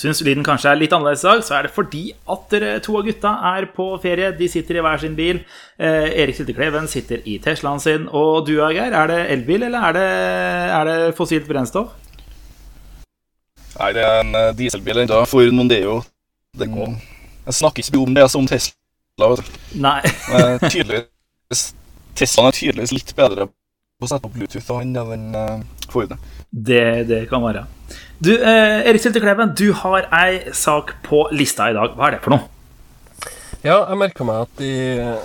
syns 0.00 0.22
lyden 0.26 0.44
kanskje 0.46 0.72
er 0.72 0.78
litt 0.80 0.94
annerledes 0.94 1.22
i 1.24 1.28
dag, 1.28 1.42
så 1.46 1.56
er 1.58 1.66
det 1.66 1.74
fordi 1.74 2.04
at 2.30 2.46
dere 2.52 2.76
to 2.84 2.96
av 2.98 3.06
gutta 3.06 3.34
er 3.54 3.66
på 3.76 3.88
ferie. 4.02 4.32
De 4.38 4.48
sitter 4.50 4.78
i 4.78 4.84
hver 4.84 5.02
sin 5.02 5.16
bil. 5.18 5.42
Eh, 5.78 6.08
Erik 6.22 6.38
Sittekleven 6.38 6.88
sitter 6.90 7.22
i 7.28 7.38
Teslaen 7.42 7.82
sin. 7.82 8.08
Og 8.10 8.46
du, 8.48 8.56
Geir, 8.58 8.94
er 8.94 9.10
det 9.10 9.20
elbil, 9.36 9.66
eller 9.68 9.90
er 9.90 9.98
det, 9.98 10.08
er 10.78 10.90
det 10.90 10.98
fossilt 11.18 11.48
brennstoff? 11.50 11.94
Nei, 13.74 13.90
det 13.96 14.04
er 14.06 14.20
en 14.22 14.38
eh, 14.38 14.52
dieselbil 14.58 15.02
ennå, 15.02 15.24
for 15.30 15.54
Mondeo. 15.54 16.00
går. 16.58 16.94
jeg 17.46 17.54
snakker 17.54 17.82
ikke 17.82 18.02
om 18.02 18.14
det 18.14 18.30
som 18.30 18.46
Tesla. 18.46 19.30
vet 19.30 19.42
du. 19.42 19.58
Nei. 19.82 20.00
Eh, 20.34 21.70
Teslaen 22.14 22.48
er 22.48 22.54
tydeligvis 22.54 22.94
litt 22.94 23.14
bedre 23.16 23.48
på 23.48 24.06
å 24.06 24.10
sette 24.10 24.26
opp 24.26 24.34
Bluetooth 24.36 24.70
enn 24.80 24.94
den 24.94 25.34
uh, 25.34 25.62
Forden. 25.90 26.20
Det, 26.50 27.06
det 27.08 27.24
kan 27.30 27.42
være. 27.42 27.64
Du, 28.18 28.30
eh, 28.38 28.86
Erik 28.86 29.02
Syltekleven, 29.02 29.54
du 29.58 29.72
har 29.74 30.06
ei 30.14 30.52
sak 30.54 30.94
på 31.02 31.24
lista 31.34 31.70
i 31.70 31.74
dag. 31.74 31.96
Hva 31.98 32.08
er 32.08 32.16
det 32.16 32.20
for 32.22 32.36
noe? 32.36 32.46
Ja, 33.64 33.80
jeg 33.88 33.96
merka 33.96 34.26
meg 34.28 34.42
at 34.44 34.60
i 34.62 34.74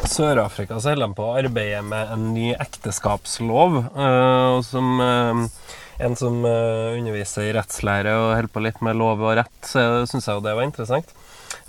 Sør-Afrika 0.08 0.80
så 0.80 0.94
holder 0.94 1.10
de 1.10 1.18
på 1.18 1.28
å 1.28 1.36
arbeide 1.38 1.84
med 1.86 2.14
en 2.16 2.30
ny 2.34 2.54
ekteskapslov. 2.56 3.78
eh, 3.92 4.46
og 4.56 4.64
som 4.66 5.02
eh, 5.04 5.44
en 6.00 6.16
som 6.16 6.40
eh, 6.48 6.96
underviser 6.96 7.50
i 7.50 7.54
rettslære 7.58 8.16
og 8.16 8.32
holder 8.38 8.54
på 8.56 8.64
litt 8.64 8.82
med 8.82 8.96
lov 8.96 9.22
og 9.22 9.36
rett, 9.42 9.60
så 9.68 10.06
syns 10.08 10.26
jeg 10.26 10.40
jo 10.40 10.46
det 10.46 10.56
var 10.56 10.66
interessant. 10.66 11.14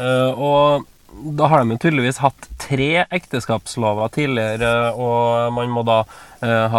Og 0.00 0.86
da 1.10 1.48
har 1.50 1.62
de 1.62 1.74
jo 1.74 1.80
tydeligvis 1.82 2.20
hatt 2.22 2.46
tre 2.62 3.04
ekteskapslover 3.10 4.12
tidligere, 4.14 4.92
og 4.94 5.52
man 5.56 5.72
må 5.74 5.82
da 5.86 5.98
eh, 6.44 6.76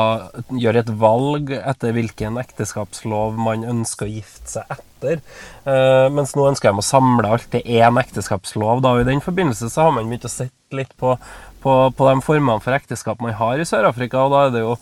gjøre 0.56 0.84
et 0.84 0.92
valg 1.02 1.52
etter 1.58 1.94
hvilken 1.96 2.40
ekteskapslov 2.42 3.38
man 3.40 3.66
ønsker 3.68 4.08
å 4.08 4.14
gifte 4.16 4.54
seg 4.56 4.74
etter. 4.78 5.22
Eh, 5.66 6.08
mens 6.16 6.34
nå 6.38 6.48
ønsker 6.50 6.72
de 6.72 6.82
å 6.82 6.86
samle 6.86 7.36
alt 7.36 7.50
til 7.54 7.66
én 7.66 8.00
ekteskapslov. 8.02 8.82
Da, 8.86 8.96
og 8.96 9.04
I 9.04 9.10
den 9.12 9.24
forbindelse 9.24 9.70
så 9.70 9.88
har 9.88 9.96
man 9.98 10.10
begynt 10.10 10.30
å 10.30 10.34
sette 10.34 10.80
litt 10.80 10.96
på, 11.00 11.18
på, 11.62 11.78
på 11.98 12.10
de 12.10 12.26
formene 12.26 12.64
for 12.64 12.78
ekteskap 12.78 13.22
man 13.24 13.36
har 13.38 13.60
i 13.60 13.68
Sør-Afrika. 13.68 14.24
og 14.26 14.36
da 14.36 14.46
er 14.48 14.56
det 14.56 14.66
jo 14.66 14.78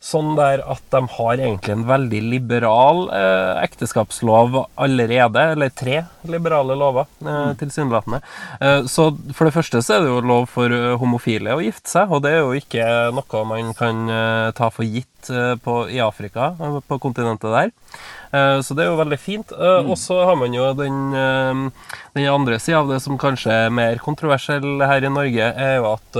sånn 0.00 0.32
der 0.38 0.62
at 0.64 0.80
de 0.94 1.00
har 1.12 1.34
egentlig 1.36 1.74
en 1.74 1.84
veldig 1.88 2.20
liberal 2.24 3.02
eh, 3.12 3.60
ekteskapslov 3.66 4.56
allerede, 4.80 5.42
eller 5.52 5.72
tre 5.76 5.98
liberale 6.28 6.76
lover, 6.80 7.08
eh, 7.20 7.50
tilsynelatende. 7.60 8.22
Eh, 8.64 8.88
så 8.88 9.10
for 9.36 9.46
det 9.46 9.54
første 9.58 9.82
så 9.84 9.98
er 9.98 10.06
det 10.06 10.14
jo 10.14 10.22
lov 10.24 10.48
for 10.54 10.72
eh, 10.72 10.96
homofile 11.00 11.52
å 11.52 11.60
gifte 11.64 11.92
seg, 11.92 12.14
og 12.16 12.24
det 12.24 12.32
er 12.32 12.40
jo 12.40 12.56
ikke 12.56 12.86
noe 13.12 13.44
man 13.52 13.74
kan 13.76 14.00
eh, 14.08 14.48
ta 14.56 14.70
for 14.72 14.88
gitt 14.88 15.28
eh, 15.28 15.52
på, 15.60 15.82
i 15.92 16.00
Afrika, 16.00 16.54
eh, 16.56 16.80
på 16.80 17.00
kontinentet 17.04 17.52
der. 17.52 17.74
Eh, 18.32 18.60
Så 18.62 18.74
det 18.74 18.84
er 18.84 18.92
jo 18.92 18.98
veldig 19.00 19.18
fint. 19.18 19.52
Eh, 19.52 19.90
Og 19.90 19.96
så 19.98 20.20
har 20.24 20.36
man 20.36 20.54
jo 20.54 20.72
den, 20.74 21.14
eh, 21.14 21.70
den 22.14 22.28
andre 22.30 22.58
sida 22.58 22.78
av 22.78 22.88
det 22.88 23.00
som 23.02 23.18
kanskje 23.18 23.50
er 23.66 23.70
mer 23.70 23.96
kontroversiell 23.96 24.84
her 24.86 25.04
i 25.04 25.10
Norge, 25.10 25.52
er 25.56 25.76
jo 25.78 25.92
at 25.94 26.12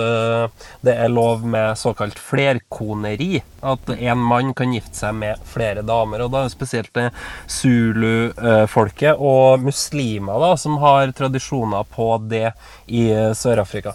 det 0.82 0.94
er 0.96 1.08
lov 1.08 1.44
med 1.44 1.76
såkalt 1.76 2.18
flerkoneri. 2.18 3.42
At 3.62 3.88
en 3.90 4.18
mann 4.18 4.54
kan 4.54 4.72
gifte 4.72 4.94
seg 4.94 5.14
med 5.14 5.38
flere 5.44 5.82
damer. 5.82 6.22
Og 6.22 6.30
da 6.30 6.38
er 6.38 6.48
det 6.48 6.56
spesielt 6.56 6.92
det 6.94 7.12
zulu-folket 7.48 9.18
og 9.18 9.60
muslimer 9.60 10.38
da, 10.40 10.56
som 10.56 10.78
har 10.78 11.12
tradisjoner 11.12 11.84
på 11.84 12.28
det 12.28 12.52
i 12.88 13.10
Sør-Afrika. 13.34 13.94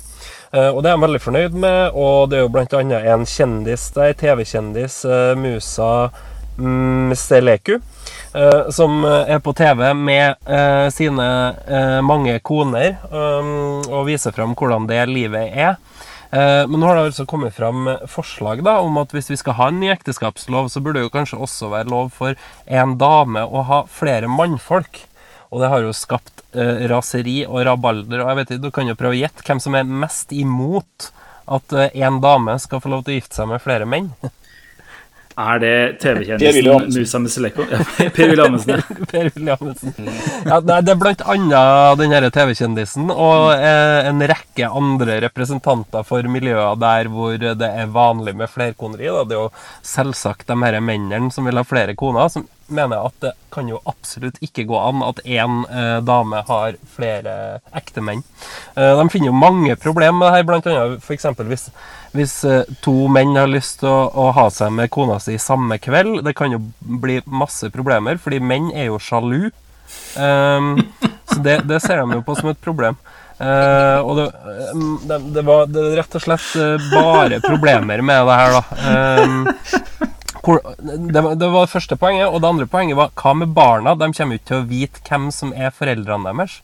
Og 0.53 0.83
det 0.83 0.91
er 0.91 0.95
jeg 0.95 1.03
veldig 1.07 1.21
fornøyd 1.21 1.53
med, 1.53 1.91
og 1.95 2.29
det 2.29 2.37
er 2.37 2.47
jo 2.47 2.79
annet 2.79 3.05
en 3.05 3.25
kjendis 3.25 3.89
der, 3.91 4.13
TV-kjendis, 4.13 5.03
Musa 5.35 6.11
Msteleku, 6.57 7.79
eh, 8.33 8.69
som 8.75 9.05
eh, 9.05 9.33
er 9.35 9.41
på 9.43 9.53
TV 9.57 9.89
med 9.93 10.35
eh, 10.47 10.87
sine 10.93 11.27
mange 12.05 12.37
koner 12.45 12.95
um, 13.11 13.81
og 13.89 14.05
viser 14.07 14.35
fram 14.35 14.55
hvordan 14.55 14.87
det 14.89 15.01
livet 15.11 15.51
er. 15.51 15.77
Men 16.35 16.81
nå 16.81 16.87
har 16.89 16.97
det 16.97 17.03
altså 17.05 17.23
kommet 17.29 17.53
fram 17.55 17.85
forslag 18.11 18.59
da, 18.65 18.73
om 18.83 18.97
at 18.99 19.13
hvis 19.15 19.29
vi 19.29 19.37
skal 19.39 19.55
ha 19.55 19.67
en 19.71 19.77
ny 19.79 19.87
ekteskapslov, 19.93 20.67
så 20.67 20.81
burde 20.83 20.99
det 20.99 21.05
jo 21.05 21.13
kanskje 21.13 21.37
også 21.39 21.69
være 21.71 21.87
lov 21.87 22.09
for 22.17 22.35
en 22.65 22.97
dame 22.99 23.45
å 23.45 23.61
ha 23.69 23.77
flere 23.87 24.27
mannfolk. 24.27 25.05
Og 25.55 25.61
det 25.63 25.69
har 25.71 25.85
jo 25.85 25.93
skapt 25.95 26.43
eh, 26.57 26.85
raseri 26.91 27.43
og 27.47 27.61
rabalder. 27.67 28.23
Og 28.23 28.31
jeg 28.31 28.39
vet 28.39 28.51
ikke, 28.51 28.63
Du 28.65 28.73
kan 28.75 28.89
jo 28.89 28.97
prøve 28.99 29.15
å 29.15 29.21
gjette 29.21 29.45
hvem 29.47 29.61
som 29.63 29.77
er 29.77 29.87
mest 30.03 30.33
imot 30.35 31.11
at 31.45 31.75
eh, 31.77 31.93
en 32.03 32.19
dame 32.23 32.57
skal 32.59 32.81
få 32.83 32.91
lov 32.91 33.05
til 33.05 33.15
å 33.15 33.19
gifte 33.19 33.39
seg 33.39 33.51
med 33.53 33.63
flere 33.63 33.87
menn. 33.87 34.11
Er 35.35 35.59
det 35.59 35.99
TV-kjendisen 35.99 36.93
Musa 36.95 37.19
Musileko? 37.19 37.65
Ja, 37.67 37.79
Per 38.15 38.39
Amundsen. 38.39 38.83
Per 39.11 39.27
Amundsen. 39.51 40.07
Ja, 40.47 40.61
det 40.63 40.93
er 40.93 40.99
blant 41.01 41.23
annet 41.27 41.99
den 41.99 42.15
her 42.15 42.27
TV-kjendisen 42.31 43.11
og 43.11 43.51
eh, 43.57 44.07
en 44.07 44.23
rekke 44.31 44.69
andre 44.71 45.19
representanter 45.25 46.07
for 46.07 46.23
miljøer 46.31 46.79
der 46.79 47.11
hvor 47.11 47.35
det 47.35 47.67
er 47.67 47.91
vanlig 47.91 48.35
med 48.39 48.51
flerkoneri. 48.53 49.11
Da. 49.11 49.25
Det 49.27 49.35
er 49.35 49.43
jo 49.43 49.51
selvsagt 49.83 50.47
de 50.47 50.59
her 50.63 50.79
mennene 50.79 51.27
som 51.35 51.47
vil 51.49 51.59
ha 51.59 51.67
flere 51.67 51.97
koner, 51.99 52.31
som 52.31 52.47
mener 52.67 52.97
jeg 52.97 53.11
at 53.11 53.19
det 53.25 53.33
kan 53.53 53.67
jo 53.69 53.81
absolutt 53.87 54.39
ikke 54.43 54.65
gå 54.69 54.79
an 54.79 55.03
at 55.05 55.21
én 55.25 55.61
eh, 55.69 55.99
dame 56.05 56.41
har 56.47 56.79
flere 56.95 57.35
ektemenn. 57.75 58.23
Eh, 58.75 58.93
de 58.99 59.05
finner 59.13 59.31
jo 59.31 59.37
mange 59.37 59.77
problemer 59.79 60.17
med 60.19 60.33
det 60.33 60.73
her, 60.73 60.89
annet 60.89 61.05
f.eks. 61.05 61.29
hvis 61.49 61.69
hvis 62.15 62.35
eh, 62.47 62.63
to 62.83 62.93
menn 63.11 63.35
har 63.35 63.49
lyst 63.51 63.81
til 63.81 63.91
å, 63.91 64.07
å 64.07 64.29
ha 64.35 64.47
seg 64.53 64.71
med 64.75 64.91
kona 64.93 65.17
si 65.19 65.35
samme 65.41 65.77
kveld, 65.83 66.21
det 66.25 66.35
kan 66.37 66.53
jo 66.53 66.61
bli 66.79 67.19
masse 67.27 67.69
problemer, 67.73 68.19
fordi 68.21 68.39
menn 68.39 68.71
er 68.73 68.89
jo 68.89 69.01
sjalu. 69.01 69.51
Ehm, 70.17 70.79
så 71.27 71.39
det, 71.43 71.59
det 71.67 71.81
ser 71.83 72.01
de 72.01 72.19
jo 72.19 72.23
på 72.25 72.37
som 72.39 72.51
et 72.51 72.61
problem. 72.63 72.97
Eh, 73.35 73.99
og 73.99 74.15
det, 74.21 74.25
ehm, 74.31 74.91
det, 75.09 75.19
det 75.35 75.43
var 75.47 75.67
det 75.67 75.85
rett 75.99 76.15
og 76.15 76.23
slett 76.23 76.51
eh, 76.55 76.89
bare 76.93 77.41
problemer 77.43 78.03
med 78.05 78.29
det 78.29 78.39
her, 78.41 78.55
da. 78.55 78.63
Hvor, 78.85 80.13
det, 80.45 81.21
var, 81.21 81.35
det 81.35 81.49
var 81.49 81.65
det 81.65 81.73
første 81.73 81.97
poenget. 81.99 82.29
Og 82.29 82.41
det 82.41 82.51
andre 82.51 82.69
poenget 82.69 82.99
var 82.99 83.13
hva 83.17 83.33
med 83.37 83.53
barna? 83.57 83.95
De 83.97 84.11
kommer 84.13 84.37
jo 84.37 84.41
ikke 84.41 84.51
til 84.51 84.61
å 84.61 84.69
vite 84.69 85.03
hvem 85.09 85.29
som 85.33 85.53
er 85.57 85.73
foreldrene 85.73 86.31
deres. 86.31 86.59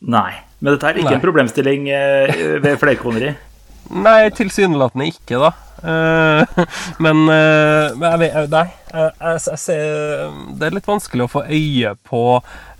Nei. 0.00 0.32
Men 0.60 0.74
dette 0.74 0.88
er 0.88 1.00
ikke 1.00 1.10
Nei. 1.10 1.16
en 1.18 1.24
problemstilling 1.24 1.88
eh, 1.92 2.44
ved 2.64 2.78
flerkoneri. 2.80 3.34
Nei, 4.06 4.20
tilsynelatende 4.36 5.08
ikke, 5.10 5.40
da. 5.40 5.50
Eh, 5.80 6.64
men, 7.04 7.22
eh, 7.32 7.96
men 7.96 8.06
jeg 8.06 8.20
vet 8.22 8.52
Nei. 8.52 8.66
Jeg, 8.90 9.58
ser 9.62 10.32
Det 10.58 10.66
er 10.66 10.74
litt 10.76 10.88
vanskelig 10.88 11.24
å 11.24 11.30
få 11.30 11.44
øye 11.46 11.94
på 12.04 12.22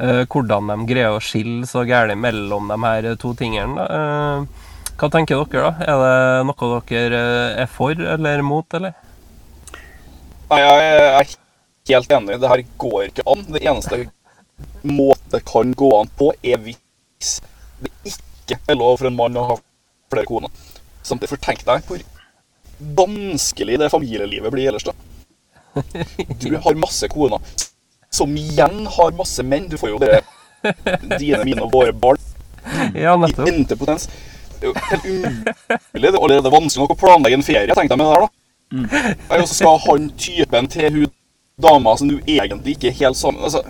hvordan 0.00 0.72
de 0.72 0.76
greier 0.88 1.14
å 1.14 1.22
skille 1.22 1.68
så 1.70 1.84
gærent 1.86 2.18
mellom 2.18 2.66
de 2.72 2.78
her 2.82 3.06
to 3.20 3.30
tingene. 3.38 3.84
Hva 5.00 5.08
tenker 5.12 5.44
dere, 5.52 5.70
da? 5.70 5.86
Er 5.86 6.02
det 6.02 6.48
noe 6.48 6.80
dere 6.88 7.22
er 7.62 7.70
for 7.70 7.94
eller 8.16 8.42
mot, 8.44 8.66
eller? 8.76 8.96
Nei, 10.50 10.60
jeg 10.60 10.86
er 10.90 11.34
helt 11.90 12.14
enig. 12.16 12.38
Det 12.42 12.50
her 12.50 12.62
går 12.82 13.02
ikke 13.08 13.26
an. 13.30 13.44
Det 13.54 13.62
eneste 13.62 14.00
måte 14.86 15.36
det 15.36 15.44
kan 15.48 15.72
gå 15.76 15.90
an 15.98 16.10
på, 16.18 16.32
er 16.42 16.60
hvis 16.64 17.36
det 17.80 17.92
ikke 18.10 18.58
er 18.68 18.78
lov 18.78 18.98
for 18.98 19.10
en 19.10 19.18
mann 19.18 19.38
å 19.38 19.46
ha 19.52 19.58
flere 20.10 20.28
koner. 20.28 20.50
Samtidig, 21.06 21.30
for 21.32 21.44
tenk 21.44 21.62
deg 21.68 21.86
hvor 21.86 22.02
vanskelig 22.96 23.78
det 23.80 23.90
familielivet 23.92 24.52
blir 24.52 24.70
ellers, 24.70 24.88
da. 24.88 24.94
Du 26.40 26.50
har 26.64 26.80
masse 26.80 27.08
koner, 27.12 27.38
som 28.10 28.34
igjen 28.36 28.82
har 28.96 29.14
masse 29.16 29.44
menn. 29.46 29.68
Du 29.70 29.78
får 29.80 29.94
jo 29.94 30.02
det 30.02 30.18
dine, 31.20 31.44
mine 31.46 31.62
og 31.64 31.72
våre 31.72 31.94
barn 31.96 32.18
Ja, 32.98 33.14
nettopp. 33.16 33.48
I. 33.48 33.62
Det 33.64 33.86
er 34.60 34.66
jo 34.66 34.74
helt 34.90 35.06
umulig. 35.06 35.54
Det 35.94 36.10
er 36.10 36.18
allerede 36.18 36.52
vanskelig 36.52 36.84
nok 36.84 36.96
å 36.96 37.00
planlegge 37.00 37.38
en 37.38 37.46
ferie, 37.46 37.76
tenk 37.76 37.92
deg 37.92 38.00
med 38.00 38.08
det 38.08 38.12
her, 38.16 38.26
da. 38.26 38.39
Nei, 38.70 39.14
Og 39.40 39.48
så 39.50 39.54
skal 39.58 39.78
han 39.86 40.10
typen 40.20 40.68
til 40.70 40.90
hun 41.00 41.06
dama 41.60 41.96
som 41.98 42.08
du 42.08 42.18
egentlig 42.24 42.76
ikke 42.76 42.88
er 42.92 42.98
helt 43.02 43.18
sammen 43.18 43.42
altså, 43.44 43.64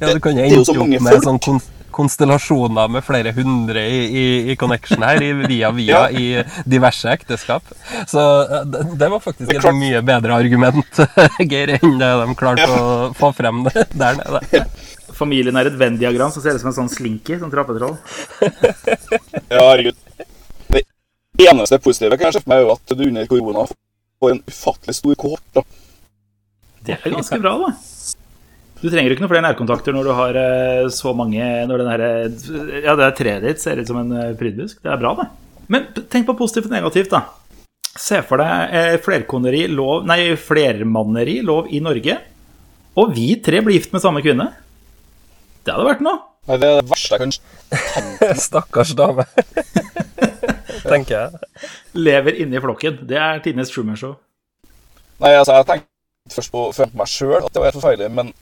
Ja, 0.00 0.12
du 0.14 0.20
kan 0.22 0.36
jo 0.38 0.44
ende 0.46 0.62
så 0.64 0.76
opp 0.76 0.86
med 0.88 1.02
folk. 1.02 1.24
sånn 1.26 1.40
kon 1.42 1.58
konstellasjoner 1.96 2.90
med 2.92 3.00
flere 3.06 3.30
hundre 3.32 3.80
i, 3.88 4.00
i, 4.20 4.24
i 4.52 4.56
connection 4.60 5.00
her, 5.00 5.16
i, 5.24 5.30
via 5.48 5.70
via, 5.72 6.00
Ja. 6.02 6.10
i 6.12 6.42
diverse 6.68 7.08
ekteskap. 7.08 7.64
Så 8.10 8.20
eh, 8.42 8.66
det, 8.68 8.82
det 9.00 9.08
var 9.14 9.22
faktisk 9.24 9.48
Det 9.48 9.56
et 9.62 9.78
mye 9.78 10.02
bedre 10.04 10.36
argument, 10.36 11.00
Geir, 11.52 11.72
enn 11.78 11.96
det 11.96 12.10
de 12.20 12.34
klarte 12.36 12.66
å 12.68 12.90
få 13.16 13.30
frem 13.38 13.62
det, 13.70 13.86
der 13.96 14.18
nede. 14.20 14.60
Familien 15.16 15.56
er 15.56 15.70
et 15.70 15.78
Venn-diagram 15.80 16.34
som 16.34 16.44
ser 16.44 16.58
ut 16.58 16.60
som 16.66 16.68
en 16.74 16.76
sånn 16.82 16.92
slinky, 16.92 17.38
sånn 17.40 17.54
trappetroll. 17.54 17.96
Ja, 19.48 19.62
herregud. 19.70 19.96
Det 20.68 21.48
eneste 21.48 21.80
positive 21.80 22.20
kan 22.20 22.28
jeg 22.32 22.44
meg, 22.44 22.58
er 22.60 22.66
jo 22.66 22.74
at 22.76 22.92
du 22.96 23.06
under 23.08 23.24
korona 23.32 23.64
får 24.20 24.34
en 24.34 24.42
ufattelig 24.48 24.96
stor 24.98 25.18
kohort. 25.20 25.44
da. 25.56 25.62
Det 26.86 26.96
er 26.96 27.14
ganske 27.16 27.38
bra, 27.42 27.56
da. 27.64 27.72
Du 28.76 28.90
trenger 28.92 29.12
ikke 29.12 29.24
noen 29.24 29.32
flere 29.32 29.46
nærkontakter 29.46 29.94
når 29.96 30.04
du 30.06 30.12
har 30.18 30.36
eh, 30.36 30.88
så 30.92 31.14
mange 31.16 31.40
Når 31.40 31.80
den 31.80 31.88
her, 31.88 32.02
eh, 32.04 32.82
Ja, 32.84 32.92
det 32.98 33.06
er 33.06 33.14
treet 33.16 33.46
ditt 33.46 33.62
ser 33.62 33.80
ut 33.80 33.88
som 33.88 34.02
en 34.02 34.12
eh, 34.12 34.34
prydbusk. 34.36 34.82
Det 34.84 34.92
er 34.92 35.00
bra, 35.00 35.14
det. 35.16 35.26
Men 35.72 35.88
tenk 36.12 36.28
på 36.28 36.36
positivt 36.38 36.68
og 36.68 36.76
negativt, 36.76 37.10
da. 37.14 37.24
Se 37.96 38.20
for 38.28 38.42
deg 38.42 39.00
flerkoneri 39.00 39.64
lov 39.72 40.04
Nei, 40.06 40.34
flermanneri 40.36 41.40
lov 41.46 41.72
i 41.72 41.80
Norge. 41.80 42.18
Og 43.00 43.16
vi 43.16 43.30
tre 43.44 43.62
blir 43.64 43.80
gift 43.80 43.96
med 43.96 44.04
samme 44.04 44.22
kvinne. 44.24 44.50
Det 45.64 45.72
hadde 45.72 45.88
vært 45.88 46.04
noe. 46.04 46.20
Nei, 46.46 46.60
Det 46.60 46.68
er 46.68 46.82
det 46.82 46.90
verste 46.92 47.16
jeg 47.16 47.24
kan 47.24 48.36
Stakkars 48.46 48.92
dame. 48.96 49.24
Tenker 50.90 51.16
jeg. 51.16 51.68
Lever 51.98 52.40
inni 52.42 52.60
flokken. 52.62 53.00
Det 53.08 53.18
er 53.20 53.42
tidenes 53.44 53.72
Truman 53.72 53.98
Show. 53.98 54.16
Nei, 55.22 55.32
altså, 55.32 55.56
jeg 55.58 55.68
tenkte 55.70 56.36
først 56.36 56.52
på, 56.52 56.66
først 56.76 56.92
på 56.92 57.00
meg 57.00 57.10
sjøl 57.10 57.38
at 57.40 57.52
det 57.52 57.62
var 57.62 57.70
helt 57.70 57.78
forferdelig, 57.78 58.10
men 58.12 58.32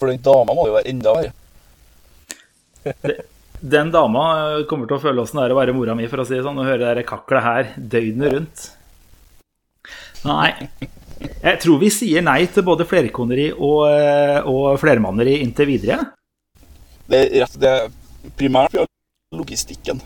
for 0.00 0.10
den 0.10 0.22
dama 0.24 0.54
må 0.56 0.64
det 0.64 0.72
jo 0.72 0.78
være 0.78 0.92
enda 0.92 1.14
verre. 1.18 1.32
Den 3.62 3.92
dama 3.94 4.22
eh, 4.58 4.64
kommer 4.70 4.88
til 4.90 4.96
å 4.98 5.02
føle 5.02 5.22
åssen 5.22 5.38
det 5.38 5.44
er 5.46 5.54
å 5.54 5.58
være 5.60 5.74
mora 5.76 5.94
mi, 5.98 6.08
for 6.10 6.22
å 6.22 6.26
si 6.26 6.34
det 6.34 6.42
sånn, 6.46 6.58
og 6.58 6.66
høre 6.66 6.96
det 6.98 7.04
kaklet 7.06 7.46
her 7.46 7.68
døgnet 7.76 8.34
rundt. 8.34 8.64
Nei. 10.26 10.50
Jeg 11.22 11.58
tror 11.62 11.78
vi 11.78 11.90
sier 11.94 12.24
nei 12.26 12.40
til 12.50 12.64
både 12.66 12.86
flerkoneri 12.88 13.52
og, 13.52 13.84
eh, 13.90 14.40
og 14.50 14.80
flermanneri 14.82 15.36
inntil 15.44 15.70
videre. 15.70 16.00
Det 17.06 17.20
er 17.20 17.44
rett, 17.44 17.54
det 17.62 17.70
er 17.70 17.92
primært 18.38 18.74
pga. 18.74 18.88
logistikken 19.32 20.02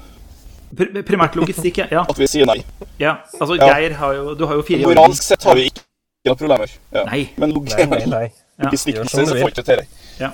primært 0.77 1.37
logistikk, 1.39 1.83
ja. 1.91 2.05
at 2.09 2.19
vi 2.21 2.27
sier 2.31 2.47
nei. 2.49 2.59
ja. 3.01 3.17
Altså, 3.41 3.57
Ja. 3.61 3.69
Geir 3.75 3.95
har 4.01 4.15
jo 4.15 4.35
Du 4.39 4.47
har 4.47 4.55
jo 4.59 4.63
fire 4.67 4.87
Moralsk 4.87 5.23
sett 5.23 5.45
har 5.45 5.55
vi 5.59 5.69
ikke 5.71 5.83
noen 6.27 6.39
problemer. 6.41 6.73
Ja. 6.93 7.05
Nei. 7.11 7.23
Men 7.39 7.55
Nei, 7.55 7.87
nei, 7.93 8.03
nei. 8.07 8.25
Ja. 8.59 8.65
logistikken 8.67 9.07
vil. 9.07 9.41
får 9.43 9.53
ikke 9.55 9.63
til 9.69 9.77
det. 9.83 9.87
Ja. 10.21 10.31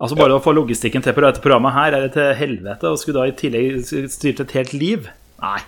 Altså 0.00 0.16
Bare 0.18 0.34
å 0.36 0.42
få 0.42 0.52
logistikken 0.54 1.02
til 1.02 1.14
på 1.16 1.22
dette 1.24 1.40
programmet 1.42 1.72
her 1.74 1.94
er 1.96 2.00
det 2.06 2.12
til 2.16 2.34
helvete, 2.34 2.90
og 2.90 2.98
skulle 2.98 3.22
da 3.22 3.28
i 3.30 3.36
tillegg 3.38 3.84
styrt 4.10 4.40
et 4.42 4.52
helt 4.58 4.72
liv? 4.74 5.06
Nei. 5.42 5.60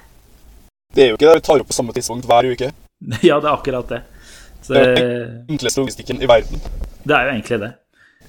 Det 0.95 1.05
er 1.05 1.09
jo 1.13 1.17
ikke 1.19 1.29
det 1.29 1.37
vi 1.39 1.45
tar 1.47 1.61
opp 1.63 1.71
på 1.71 1.77
samme 1.77 1.93
tidspunkt 1.97 2.27
hver 2.27 2.49
uke. 2.53 2.73
Ja, 3.29 3.39
det 3.41 3.49
er 3.49 3.53
akkurat 3.55 3.89
det. 3.93 4.03
Så 4.65 4.75
Det 4.75 4.83
er 4.83 4.95
det, 4.95 5.07
den 5.47 5.57
enkleste 5.57 5.81
logistikken 5.83 6.23
i 6.23 6.27
verden. 6.27 6.61
det 7.07 7.15
er 7.17 7.27
jo 7.29 7.33
egentlig 7.37 7.59
det. 7.61 7.73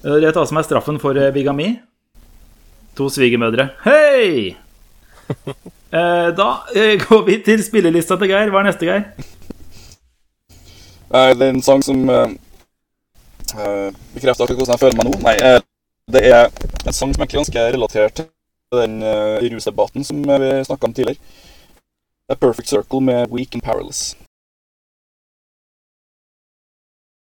Eh, 0.04 0.18
Vet 0.22 0.34
du 0.34 0.38
hva 0.40 0.46
som 0.46 0.60
er 0.60 0.66
straffen 0.68 0.98
for 1.02 1.16
eh, 1.18 1.32
bigami? 1.34 1.68
To 2.98 3.08
svigermødre. 3.10 3.70
Hei! 3.84 4.54
Eh, 5.88 6.28
Da 6.36 6.48
eh, 6.76 6.98
går 7.00 7.22
vi 7.24 7.38
til 7.40 7.62
spillelista 7.64 8.18
til 8.20 8.28
Geir. 8.28 8.50
Hva 8.52 8.60
er 8.60 8.66
neste, 8.68 8.84
Geir? 8.84 9.06
Eh, 11.08 11.30
Det 11.32 11.46
er 11.46 11.54
en 11.54 11.62
sang 11.64 11.80
som 11.84 12.02
bekrefter 14.12 14.44
akkurat 14.44 14.58
hvordan 14.58 14.74
jeg 14.74 14.82
føler 14.82 14.98
meg 14.98 15.08
nå. 15.08 15.14
Nei, 15.24 15.36
det 16.12 16.22
er 16.28 16.50
en 16.84 16.92
sang 16.92 17.14
som 17.16 17.24
er 17.24 17.30
ganske 17.32 17.64
relatert 17.72 18.20
til 18.20 18.28
den 18.82 19.00
rusdebatten 19.54 20.04
som 20.04 20.20
vi 20.20 20.50
snakka 20.68 20.90
om 20.90 20.92
tidligere. 20.92 21.16
A 22.28 22.36
Perfect 22.36 22.68
Circle 22.68 23.00
med 23.00 23.32
Weak 23.32 23.56
and 23.56 23.64
Powerless. 23.64 24.12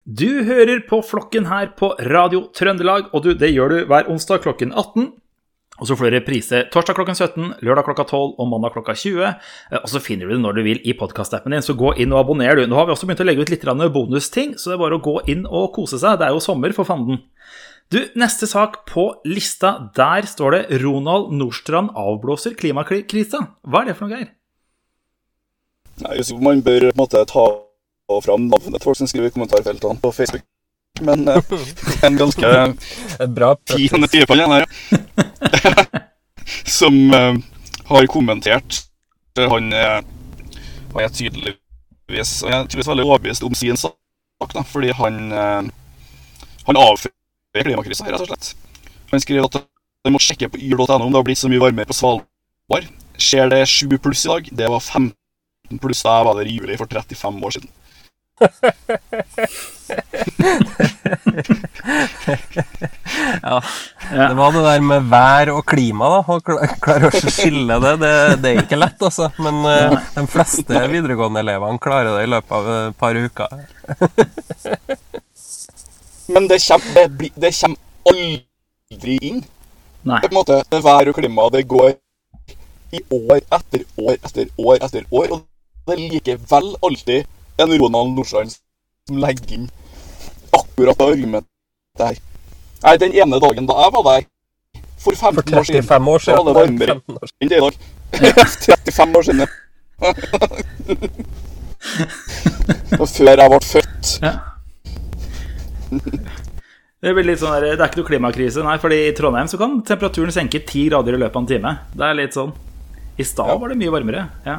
Du 0.10 0.43
hører 0.43 0.81
på 0.89 1.03
Flokken 1.05 1.46
her 1.46 1.69
på 1.77 1.91
Radio 2.10 2.48
Trøndelag, 2.57 3.13
og 3.13 3.24
du, 3.24 3.35
det 3.37 3.53
gjør 3.53 3.70
du 3.70 3.85
hver 3.85 4.09
onsdag 4.09 4.42
klokken 4.42 4.74
18. 4.74 5.11
Og 5.79 5.87
så 5.87 5.96
får 5.96 6.09
du 6.09 6.15
reprise 6.18 6.61
torsdag 6.74 6.98
klokken 6.98 7.18
17, 7.18 7.53
lørdag 7.65 7.87
klokka 7.87 8.05
12 8.05 8.35
og 8.35 8.50
mandag 8.51 8.75
klokka 8.75 8.96
20. 9.00 9.24
Eh, 9.25 9.79
Og 9.79 9.89
så 9.89 10.01
finner 10.03 10.27
du 10.27 10.35
det 10.35 10.44
når 10.44 10.59
du 10.59 10.63
vil 10.68 10.81
i 10.83 10.94
podkastappen 10.94 11.55
din, 11.55 11.65
så 11.65 11.75
gå 11.77 11.96
inn 11.98 12.13
og 12.13 12.25
abonner, 12.25 12.55
du. 12.55 12.68
Nå 12.68 12.75
har 12.75 12.87
vi 12.87 12.96
også 12.96 13.07
begynt 13.07 13.24
å 13.24 13.27
legge 13.27 13.42
ut 13.42 13.53
litt 13.53 13.65
bonusting, 13.94 14.55
så 14.57 14.72
det 14.72 14.75
er 14.77 14.83
bare 14.83 15.00
å 15.00 15.03
gå 15.03 15.18
inn 15.27 15.46
og 15.46 15.74
kose 15.74 16.00
seg. 16.00 16.20
Det 16.20 16.27
er 16.27 16.35
jo 16.35 16.44
sommer, 16.44 16.74
for 16.74 16.83
fanden. 16.83 17.24
Du, 17.89 18.03
neste 18.15 18.46
sak 18.46 18.85
på 18.85 19.15
lista, 19.25 19.89
der 19.96 20.22
står 20.22 20.51
det 20.51 20.81
'Ronald 20.81 21.31
Nordstrand 21.33 21.89
avblåser 21.96 22.53
klimakrisa'. 22.53 23.48
Hva 23.65 23.81
er 23.81 23.85
det 23.85 23.98
for 23.98 24.07
noe, 24.07 24.18
Geir? 24.18 24.29
På 26.00 26.35
om 26.35 26.44
man 26.44 26.61
bør 26.61 26.79
på 26.79 26.94
en 26.94 27.01
måte 27.01 27.25
ta 27.25 27.46
fram 28.22 28.48
navnet 28.48 28.77
til 28.77 28.83
folk 28.83 28.98
som 28.98 29.07
skriver 29.07 29.27
i 29.27 29.33
kommentarfeltene 29.33 30.00
på 30.01 30.13
Facebook. 30.13 30.46
Men 31.01 31.27
uh, 31.29 31.39
en 32.05 32.17
ganske 32.19 32.53
Et 33.19 33.31
bra 33.31 33.53
fin 33.71 34.07
fyr 34.11 34.25
på 34.27 34.35
den 34.35 34.51
her, 34.51 34.65
ja. 34.65 35.85
Som 36.79 36.97
uh, 37.13 37.37
har 37.89 38.07
kommentert 38.11 38.81
eh, 39.37 39.47
Han 39.49 39.73
uh, 39.73 39.99
han 40.93 41.05
er 41.05 41.13
tydeligvis 41.13 42.31
Han 42.43 42.53
er 42.53 42.67
tydeligvis 42.67 42.91
veldig 42.91 43.05
overbevist 43.05 43.45
om 43.45 43.55
sin 43.57 43.77
sak, 43.77 43.95
da, 44.53 44.63
fordi 44.65 44.93
han 44.97 45.19
uh, 45.31 45.69
Han 46.67 46.79
avfører 46.79 47.65
klimakrisa, 47.65 48.05
rett 48.05 48.23
og 48.23 48.29
slett. 48.29 48.53
Han 49.11 49.21
skriver 49.21 49.47
at 49.47 49.61
han 50.05 50.13
må 50.13 50.21
sjekke 50.21 50.51
på 50.53 50.59
yr.no 50.61 50.99
om 51.01 51.09
det 51.11 51.17
har 51.17 51.25
blitt 51.27 51.41
så 51.41 51.49
mye 51.51 51.61
varmere 51.61 51.89
på 51.89 51.95
Svalbard. 51.97 52.85
Skjer 53.19 53.49
det 53.51 53.63
7 53.67 53.97
pluss 53.99 54.21
i 54.27 54.29
dag? 54.31 54.51
Det 54.61 54.69
var 54.71 54.79
15 54.79 55.81
pluss 55.81 56.03
da 56.05 56.19
jeg 56.19 56.27
var 56.27 56.37
der 56.37 56.49
i 56.49 56.53
juli 56.55 56.77
for 56.79 56.87
35 56.87 57.41
år 57.45 57.55
siden. 57.57 57.71
Ja. 63.39 63.61
Det 64.11 64.33
var 64.37 64.51
det 64.53 64.63
der 64.65 64.81
med 64.85 65.07
vær 65.11 65.51
og 65.53 65.63
klima, 65.69 66.09
da. 66.13 66.19
Å 66.23 66.39
kla- 66.45 66.67
klare 66.81 67.09
å 67.09 67.11
skille 67.19 67.77
det, 67.83 67.93
det, 68.01 68.11
det 68.43 68.51
er 68.53 68.61
ikke 68.63 68.79
lett, 68.79 68.99
altså. 69.05 69.29
Men 69.41 69.55
uh, 69.65 69.95
de 70.15 70.25
fleste 70.31 70.83
videregående 70.91 71.43
elevene 71.43 71.81
klarer 71.83 72.11
det 72.17 72.25
i 72.27 72.31
løpet 72.33 72.53
av 72.59 72.63
et 72.75 72.99
par 72.99 73.15
uker. 73.19 73.49
Men 76.29 76.47
det 76.49 76.59
kommer, 76.65 77.07
det, 77.19 77.31
det 77.41 77.51
kommer 77.59 77.79
aldri 78.13 79.15
inn. 79.31 79.41
Nei. 80.07 80.19
Det 80.23 80.29
på 80.29 80.33
en 80.33 80.39
måte 80.39 80.61
det 80.71 80.83
vær 80.85 81.09
og 81.11 81.17
klima. 81.17 81.49
Det 81.53 81.63
går 81.69 81.91
i 82.95 83.03
år 83.13 83.41
etter 83.53 83.81
år 84.01 84.15
etter 84.25 84.45
år 84.57 84.75
etter 84.85 85.03
år. 85.13 85.27
Og 85.35 85.39
det 85.89 85.97
er 85.97 86.05
likevel 86.13 86.67
alltid 86.85 87.21
en 87.59 87.72
Ronald 87.81 88.09
Nordstrand 88.15 88.51
som 88.55 89.15
legger 89.24 89.50
inn 89.57 89.67
akkurat 90.55 90.98
det 91.00 91.07
argumentet 91.13 92.00
her. 92.00 92.15
Nei, 92.83 92.95
den 93.01 93.13
ene 93.19 93.39
dagen 93.43 93.65
da 93.67 93.74
jeg 93.83 93.91
var 93.98 94.03
der, 94.09 94.22
for 95.00 95.13
15 95.15 95.19
For 95.50 95.57
år 95.59 95.63
siden 95.67 95.83
35 95.87 96.13
år 96.13 96.19
Da 96.25 96.31
var 96.43 96.53
det 96.53 96.59
siden. 96.69 96.79
varmere. 96.79 96.93
15 97.00 97.15
år 97.15 97.25
siden. 97.27 97.39
enn 97.41 97.50
det 97.50 97.57
i 97.57 97.63
dag. 97.65 97.74
35 98.89 99.17
år 99.19 99.24
siden. 99.27 99.39
Og 103.00 103.07
før 103.09 103.25
jeg 103.29 103.50
ble 103.53 103.59
født. 103.63 104.05
Ja. 104.24 104.33
Det 107.00 107.13
blir 107.15 107.24
litt 107.29 107.39
sånn 107.39 107.53
der, 107.55 107.63
det 107.77 107.79
er 107.79 107.87
ikke 107.87 108.01
noe 108.01 108.09
klimakrise, 108.09 108.59
nei, 108.65 108.75
fordi 108.83 108.98
i 109.07 109.13
Trondheim 109.15 109.48
så 109.48 109.55
kan 109.61 109.77
temperaturen 109.87 110.33
senke 110.35 110.59
ti 110.67 110.81
grader 110.89 111.15
i 111.15 111.22
løpet 111.22 111.37
av 111.39 111.43
en 111.45 111.51
time. 111.53 111.72
Det 111.95 112.05
er 112.09 112.17
litt 112.19 112.35
sånn. 112.35 112.51
I 113.19 113.24
stad 113.27 113.48
Ja. 113.51 113.55
var 113.59 113.67
det 113.72 113.79
mye 113.79 113.93
varmere. 113.95 114.22
Ja. 114.45 114.57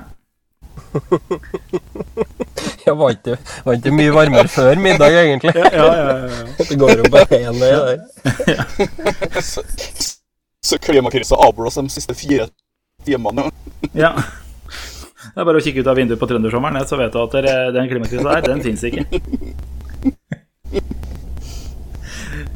Ja, 2.86 2.94
var 2.96 3.10
ikke, 3.12 3.34
var 3.64 3.74
ikke 3.76 3.92
mye 3.92 4.12
varmere 4.14 4.48
før 4.48 4.78
middag, 4.80 5.12
egentlig. 5.20 5.52
Ja, 5.56 5.68
ja, 5.74 5.86
ja, 5.92 6.64
Det 6.68 6.76
går 6.80 7.02
jo 7.02 7.10
bare 7.12 7.38
én 7.40 7.58
vei 7.60 7.72
der. 7.76 7.98
Så, 9.44 9.62
så 10.64 10.78
klimakrisa 10.80 11.36
avblåser 11.44 11.82
de 11.84 11.92
siste 11.92 12.14
fire 12.16 12.48
timene. 13.06 13.50
ja. 13.94 14.14
Det 15.20 15.36
er 15.42 15.44
bare 15.44 15.60
å 15.60 15.62
kikke 15.62 15.82
ut 15.84 15.88
av 15.92 15.98
vinduet 16.00 16.18
på 16.20 16.26
trøndersommeren, 16.30 16.80
så 16.88 16.96
vet 16.96 17.12
du 17.12 17.20
at 17.20 17.34
den 17.76 17.88
klimakrisa 17.90 18.32
her, 18.32 18.40
den 18.46 18.62
fins 18.64 18.82
ikke. 18.88 19.04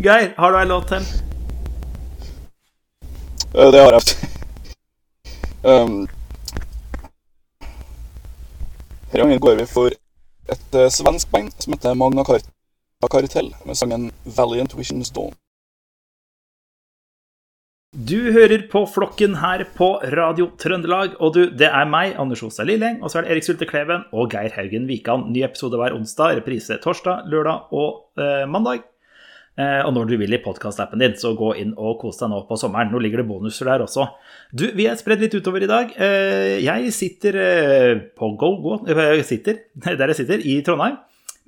Geir, 0.01 0.31
har 0.39 0.53
du 0.55 0.59
ei 0.59 0.67
låt 0.71 0.89
til? 0.91 1.05
Eh, 3.55 3.69
Det 3.71 3.83
har 3.85 3.93
jeg. 3.99 4.17
um, 5.63 6.09
her 9.13 9.21
gangen 9.23 9.39
går 9.41 9.61
vi 9.61 9.67
for 9.71 9.93
et 10.53 10.77
eh, 10.77 10.91
svensk 10.93 11.31
band 11.33 11.55
som 11.59 11.75
heter 11.77 11.97
Magna 11.97 12.25
Cartel, 12.25 13.53
med 13.65 13.77
sangen 13.77 14.11
'Valiant 14.25 14.77
Visions 14.77 15.13
Dawn'. 15.13 15.35
Du 17.95 18.33
hører 18.35 18.65
på 18.73 18.81
Flokken 18.91 19.37
her 19.39 19.63
på 19.77 20.01
Radio 20.03 20.49
Trøndelag. 20.59 21.13
Og 21.23 21.35
du, 21.37 21.45
det 21.55 21.69
er 21.69 21.87
meg, 21.87 22.17
Anders 22.19 22.43
Osa 22.43 22.65
Lilleng, 22.67 22.99
og 23.03 23.11
så 23.11 23.21
er 23.21 23.23
det 23.23 23.31
Erik 23.31 23.47
Sulte 23.47 23.69
Kleven 23.71 24.03
og 24.11 24.33
Geir 24.35 24.51
Haugen 24.57 24.89
Wikan. 24.91 25.29
Ny 25.31 25.45
episode 25.47 25.79
hver 25.79 25.95
onsdag, 25.95 26.41
reprise 26.41 26.81
torsdag, 26.83 27.29
lørdag 27.31 27.71
og 27.71 28.19
eh, 28.19 28.49
mandag. 28.51 28.83
Eh, 29.59 29.81
og 29.85 29.95
når 29.97 30.11
du 30.11 30.17
vil 30.21 30.37
i 30.37 30.41
podkastappen 30.43 31.03
din. 31.03 31.17
Så 31.21 31.35
gå 31.39 31.53
inn 31.61 31.73
og 31.77 31.99
kos 32.03 32.21
deg 32.21 32.31
nå 32.33 32.43
på 32.49 32.59
sommeren. 32.61 32.93
Nå 32.93 33.01
ligger 33.03 33.23
det 33.23 33.29
bonuser 33.31 33.71
der 33.71 33.87
også. 33.87 34.09
Du, 34.53 34.69
vi 34.77 34.89
er 34.91 34.99
spredd 35.01 35.25
litt 35.25 35.35
utover 35.39 35.65
i 35.65 35.71
dag. 35.71 35.95
Eh, 35.97 36.59
Jeg 36.65 36.93
sitter 36.97 37.41
eh, 37.41 38.05
på 38.19 38.35
Go 38.41 38.55
Go 38.65 38.79
sitter 39.29 39.65
der 40.01 40.13
jeg 40.15 40.21
sitter, 40.23 40.45
i 40.45 40.61
Trondheim. 40.67 41.01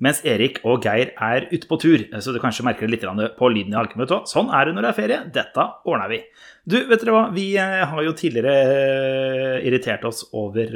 Mens 0.03 0.19
Erik 0.29 0.59
og 0.61 0.83
Geir 0.85 1.09
er 1.17 1.47
ute 1.49 1.65
på 1.65 1.79
tur, 1.81 2.03
så 2.21 2.29
du 2.29 2.37
kanskje 2.37 2.61
merker 2.67 2.85
det 2.85 2.91
litt 2.99 3.05
på 3.39 3.47
lyden 3.49 3.73
i 3.73 3.77
vet? 3.79 4.19
Sånn 4.29 4.51
er 4.53 4.67
det 4.69 4.75
når 4.75 4.85
det 4.85 4.89
er 4.91 4.97
ferie. 4.99 5.17
Dette 5.33 5.63
ordner 5.89 6.11
vi. 6.11 6.19
Du, 6.69 6.75
vet 6.85 7.01
dere 7.01 7.15
hva? 7.15 7.23
Vi 7.33 7.47
har 7.57 8.03
jo 8.05 8.13
tidligere 8.13 9.57
irritert 9.65 10.05
oss 10.05 10.21
over, 10.37 10.69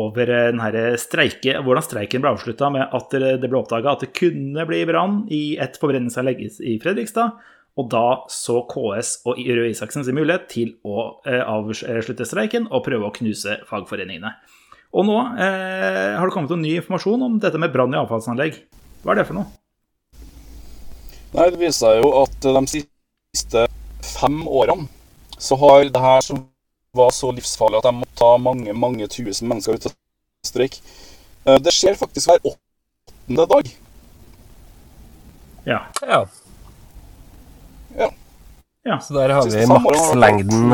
over 0.00 0.30
eh, 0.30 0.60
her 0.60 0.96
streike, 1.00 1.56
hvordan 1.62 1.86
streiken 1.86 2.22
ble 2.24 2.32
avslutta 2.34 2.70
med 2.74 2.94
at 2.96 3.14
det 3.14 3.48
ble 3.50 3.60
oppdaga 3.60 3.94
at 3.94 4.06
det 4.06 4.14
kunne 4.16 4.66
bli 4.68 4.82
brann 4.88 5.22
i 5.32 5.56
et 5.62 5.78
forbrenningsanlegg 5.80 6.42
i 6.44 6.78
Fredrikstad. 6.82 7.36
Og 7.74 7.88
da 7.90 8.04
så 8.30 8.60
KS 8.70 9.16
og 9.26 9.38
Røe 9.38 9.72
Isaksen 9.72 10.04
sin 10.06 10.14
mulighet 10.14 10.46
til 10.52 10.76
å 10.86 11.08
eh, 11.26 11.42
avslutte 11.42 12.26
streiken 12.26 12.68
og 12.70 12.84
prøve 12.86 13.08
å 13.08 13.14
knuse 13.14 13.58
fagforeningene. 13.70 14.30
Og 14.94 15.06
nå 15.08 15.16
eh, 15.42 16.14
har 16.14 16.22
det 16.22 16.34
kommet 16.34 16.52
noen 16.54 16.62
ny 16.62 16.76
informasjon 16.78 17.26
om 17.26 17.38
dette 17.42 17.58
med 17.58 17.74
brann 17.74 17.94
i 17.96 17.98
avfallsanlegg. 17.98 18.60
Hva 19.02 19.14
er 19.14 19.20
det 19.20 19.26
for 19.26 19.40
noe? 19.40 19.50
Nei, 21.34 21.48
det 21.50 21.58
viser 21.58 21.80
seg 21.80 21.98
jo 21.98 22.12
at 22.20 22.36
de 22.46 22.62
siste 22.70 23.66
fem 24.06 24.44
årene 24.46 24.86
så 25.42 25.58
har 25.58 25.88
det 25.90 26.02
her 26.02 26.22
som 26.22 26.44
var 26.94 27.10
så 27.14 27.32
livsfarlig 27.34 27.80
at 27.80 27.88
de 27.88 27.94
måtte 27.98 28.18
ta 28.18 28.34
mange, 28.40 28.74
mange 28.76 29.08
tusen 29.10 29.50
mennesker 29.50 29.78
ut 29.78 29.86
til 29.86 29.94
streik 30.46 30.78
eh, 31.44 31.58
Det 31.62 31.72
skjer 31.74 31.98
faktisk 31.98 32.30
hver 32.30 32.52
åttende 32.52 33.46
dag. 33.50 33.70
Ja. 35.64 35.80
Ja. 36.04 36.20
Ja. 37.98 38.10
ja. 38.84 38.98
Så 39.00 39.16
der 39.16 39.32
har 39.32 39.48
vi 39.48 39.66
makslengden 39.66 40.70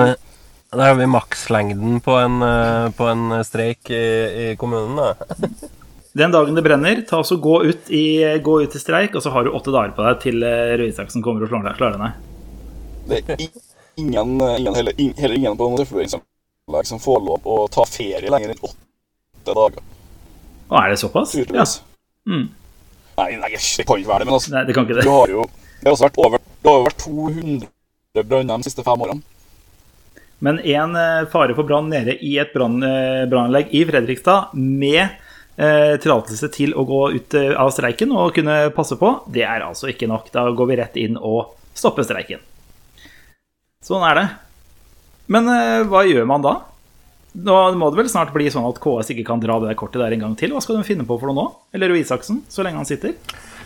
Der 0.71 0.83
har 0.83 0.95
vi 0.99 1.07
makslengden 1.07 2.01
på 2.01 2.17
en, 2.19 2.43
eh, 2.43 2.91
på 2.91 3.11
en 3.11 3.45
streik 3.45 3.91
i, 3.91 4.07
i 4.51 4.57
kommunen, 4.57 4.97
da. 4.99 5.15
Den 6.13 6.33
dagen 6.35 6.57
det 6.59 6.63
brenner, 6.67 7.05
ta 7.07 7.21
oss 7.23 7.31
og 7.31 7.43
gå 7.45 7.57
ut, 7.71 7.91
i, 7.95 8.19
gå 8.43 8.57
ut 8.65 8.75
i 8.75 8.81
streik, 8.83 9.15
og 9.15 9.23
så 9.23 9.31
har 9.31 9.47
du 9.47 9.53
åtte 9.55 9.71
dager 9.71 9.95
på 9.95 10.03
deg 10.03 10.23
til 10.25 10.43
eh, 10.43 10.73
Røe 10.81 10.91
Isaksen 10.91 11.23
kommer 11.23 11.47
og 11.47 11.53
slår 11.53 11.69
deg. 11.69 11.77
Slår 11.79 11.95
deg 11.95 12.03
ned. 12.03 12.31
Det 13.11 13.21
er 13.23 13.70
ingen, 13.97 14.41
ingen 14.59 14.75
heller, 14.75 15.01
in, 15.01 15.15
heller 15.19 15.37
ingen 15.37 15.57
på 15.57 15.69
noen 15.71 16.85
som 16.87 17.01
får 17.03 17.21
lov 17.27 17.47
å 17.49 17.57
ta 17.73 17.85
ferie 17.89 18.31
lenger 18.31 18.53
enn 18.55 18.63
åtte 18.63 19.55
dager. 19.57 19.83
Å, 20.71 20.77
er 20.85 20.93
det 20.93 21.01
såpass? 21.01 21.35
Ja. 21.35 21.67
Mm. 22.29 22.47
Nei, 23.19 23.31
nei, 23.37 23.51
det 23.57 23.85
kan 23.89 23.99
ikke 23.99 24.13
være 24.13 24.23
det, 24.23 24.29
men 24.29 24.37
altså 24.37 24.53
Nei, 24.55 24.63
det 24.69 24.77
kan 24.77 24.87
ikke 24.87 24.97
Du 24.97 25.01
det. 25.03 25.11
har 25.11 25.33
jo 25.33 25.45
Det 25.81 25.89
har 25.89 25.95
også 25.97 26.07
vært 26.07 26.21
over 26.23 26.43
Det 26.63 26.71
har 26.71 26.85
vært 26.87 27.03
200 27.05 28.25
branner 28.29 28.61
de 28.61 28.69
siste 28.69 28.85
fem 28.87 29.03
årene. 29.07 29.23
Men 30.41 30.61
én 30.65 30.95
fare 31.33 31.55
for 31.57 31.69
brann 31.69 31.91
nede 31.93 32.15
i 32.25 32.37
et 32.41 32.55
eh, 32.57 33.27
brannanlegg 33.29 33.75
i 33.77 33.83
Fredrikstad 33.89 34.55
med 34.57 35.03
eh, 35.61 35.97
tillatelse 36.01 36.49
til 36.55 36.73
å 36.73 36.87
gå 36.89 37.01
ut 37.17 37.37
eh, 37.37 37.53
av 37.61 37.73
streiken 37.77 38.15
og 38.17 38.33
kunne 38.39 38.71
passe 38.77 38.97
på, 38.97 39.13
det 39.29 39.45
er 39.45 39.67
altså 39.67 39.91
ikke 39.93 40.09
nok. 40.09 40.31
Da 40.33 40.47
går 40.49 40.71
vi 40.71 40.79
rett 40.81 40.97
inn 41.01 41.19
og 41.21 41.53
stopper 41.77 42.09
streiken. 42.09 42.41
Sånn 43.81 44.03
er 44.05 44.19
det. 44.19 44.27
Men 45.33 45.47
eh, 45.49 45.87
hva 45.89 46.03
gjør 46.05 46.27
man 46.29 46.43
da? 46.45 46.51
Nå 47.33 47.55
må 47.81 47.87
det 47.89 47.97
vel 48.03 48.11
snart 48.13 48.35
bli 48.35 48.51
sånn 48.53 48.67
at 48.69 48.77
KS 48.83 49.15
ikke 49.15 49.25
kan 49.31 49.41
dra 49.41 49.57
det 49.63 49.73
kortet 49.81 50.03
der 50.03 50.13
en 50.13 50.25
gang 50.27 50.35
til. 50.37 50.53
Hva 50.53 50.61
skal 50.61 50.77
de 50.77 50.85
finne 50.85 51.07
på 51.09 51.17
for 51.17 51.31
noe 51.31 51.39
nå? 51.39 51.47
Eller 51.73 51.89
Røe 51.89 52.03
Isaksen, 52.03 52.43
så 52.53 52.67
lenge 52.67 52.83
han 52.83 52.89
sitter? 52.89 53.15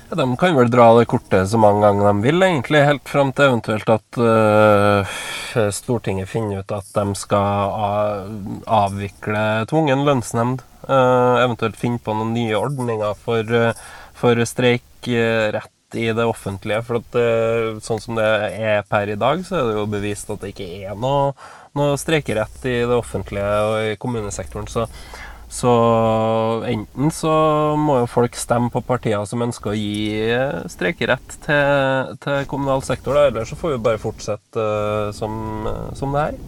Ja, 0.07 0.15
De 0.21 0.29
kan 0.39 0.55
vel 0.55 0.71
dra 0.71 0.87
det 1.01 1.09
kortet 1.11 1.51
så 1.51 1.59
mange 1.59 1.83
ganger 1.83 2.13
de 2.13 2.29
vil, 2.29 2.47
egentlig, 2.47 2.85
helt 2.87 3.11
fram 3.11 3.35
til 3.35 3.49
eventuelt 3.49 3.91
at 3.91 4.21
uh, 4.23 5.19
Stortinget 5.75 6.31
finner 6.31 6.63
ut 6.63 6.77
at 6.79 6.95
de 6.95 7.19
skal 7.19 8.31
avvikle 8.71 9.45
tvungen 9.73 10.07
lønnsnemnd. 10.07 10.63
Uh, 10.87 11.43
eventuelt 11.43 11.81
finne 11.81 11.99
på 11.99 12.15
noen 12.15 12.37
nye 12.37 12.55
ordninger 12.55 13.19
for, 13.19 13.51
uh, 13.51 13.87
for 14.15 14.47
streikrett 14.47 15.74
i 15.99 16.09
det 16.17 16.27
offentlige. 16.29 16.81
For 16.87 17.01
at 17.01 17.83
sånn 17.85 18.03
som 18.03 18.19
det 18.19 18.31
er 18.55 18.87
per 18.89 19.13
i 19.13 19.19
dag, 19.21 19.45
så 19.47 19.61
er 19.61 19.69
det 19.69 19.77
jo 19.79 19.91
bevist 19.91 20.33
at 20.33 20.43
det 20.43 20.55
ikke 20.55 20.89
er 20.91 20.99
noe, 20.99 21.35
noe 21.79 22.01
streikerett 22.01 22.67
i 22.71 22.81
det 22.83 22.97
offentlige 22.97 23.55
og 23.69 23.93
i 23.93 23.95
kommunesektoren. 24.01 24.71
Så 24.71 24.89
så 25.55 25.71
enten 26.67 27.13
så 27.15 27.33
må 27.79 28.01
jo 28.01 28.09
folk 28.11 28.35
stemme 28.35 28.73
på 28.75 28.81
partier 28.83 29.23
som 29.29 29.45
ønsker 29.45 29.71
å 29.71 29.77
gi 29.79 30.17
eh, 30.35 30.65
streikerett 30.73 31.37
til, 31.45 32.17
til 32.25 32.49
kommunal 32.51 32.83
sektor, 32.83 33.15
da, 33.15 33.29
eller 33.29 33.47
så 33.47 33.59
får 33.61 33.77
vi 33.77 33.85
bare 33.85 34.01
fortsette 34.03 34.65
eh, 34.65 35.13
som, 35.15 35.37
eh, 35.71 35.93
som 35.95 36.17
det 36.17 36.25
her. 36.25 36.41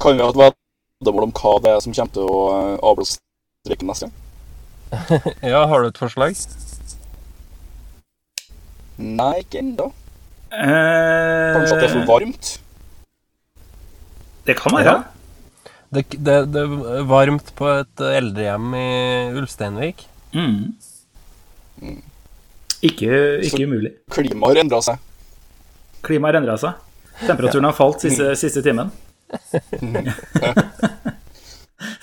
Kan 0.00 0.16
vi 0.16 0.24
ha 0.24 0.30
et 0.32 0.40
veddemål 0.40 1.28
om 1.28 1.36
hva 1.36 1.54
det 1.60 1.74
er 1.74 1.84
som 1.84 1.96
kommer 1.98 2.16
til 2.16 2.32
å 2.32 2.40
eh, 2.54 2.78
avblåse 2.80 3.20
streiken 3.66 3.92
neste 3.92 4.08
gang? 4.08 4.16
Ja, 5.52 5.66
har 5.68 5.84
du 5.84 5.90
et 5.90 6.00
forslag? 6.00 6.40
Nei, 9.00 9.34
ikke 9.44 9.58
ennå. 9.62 9.86
Kanskje 10.50 11.74
at 11.76 11.80
det 11.80 11.86
er 11.86 11.92
for 11.94 12.02
Eh, 12.04 12.08
varmt? 12.10 12.44
det 14.46 14.54
kan 14.58 14.72
være. 14.74 14.90
Ja. 14.90 14.94
Det, 15.94 16.02
det, 16.10 16.36
det 16.54 16.60
er 16.62 17.04
varmt 17.10 17.48
på 17.58 17.66
et 17.80 17.96
eldrehjem 18.06 18.66
i 18.78 18.80
Ulsteinvik. 19.40 19.98
Mm. 20.34 20.62
Ikke, 22.82 23.10
ikke 23.44 23.64
umulig. 23.66 23.92
Klimaet 24.14 24.48
har 24.54 24.60
endra 24.64 24.80
seg. 24.86 24.96
Klimaet 26.06 26.34
har 26.34 26.40
endra 26.42 26.56
seg. 26.62 26.72
Temperaturen 27.26 27.66
har 27.68 27.76
falt 27.76 27.98
siste, 28.06 28.24
siste 28.40 28.60
timen. 28.64 28.88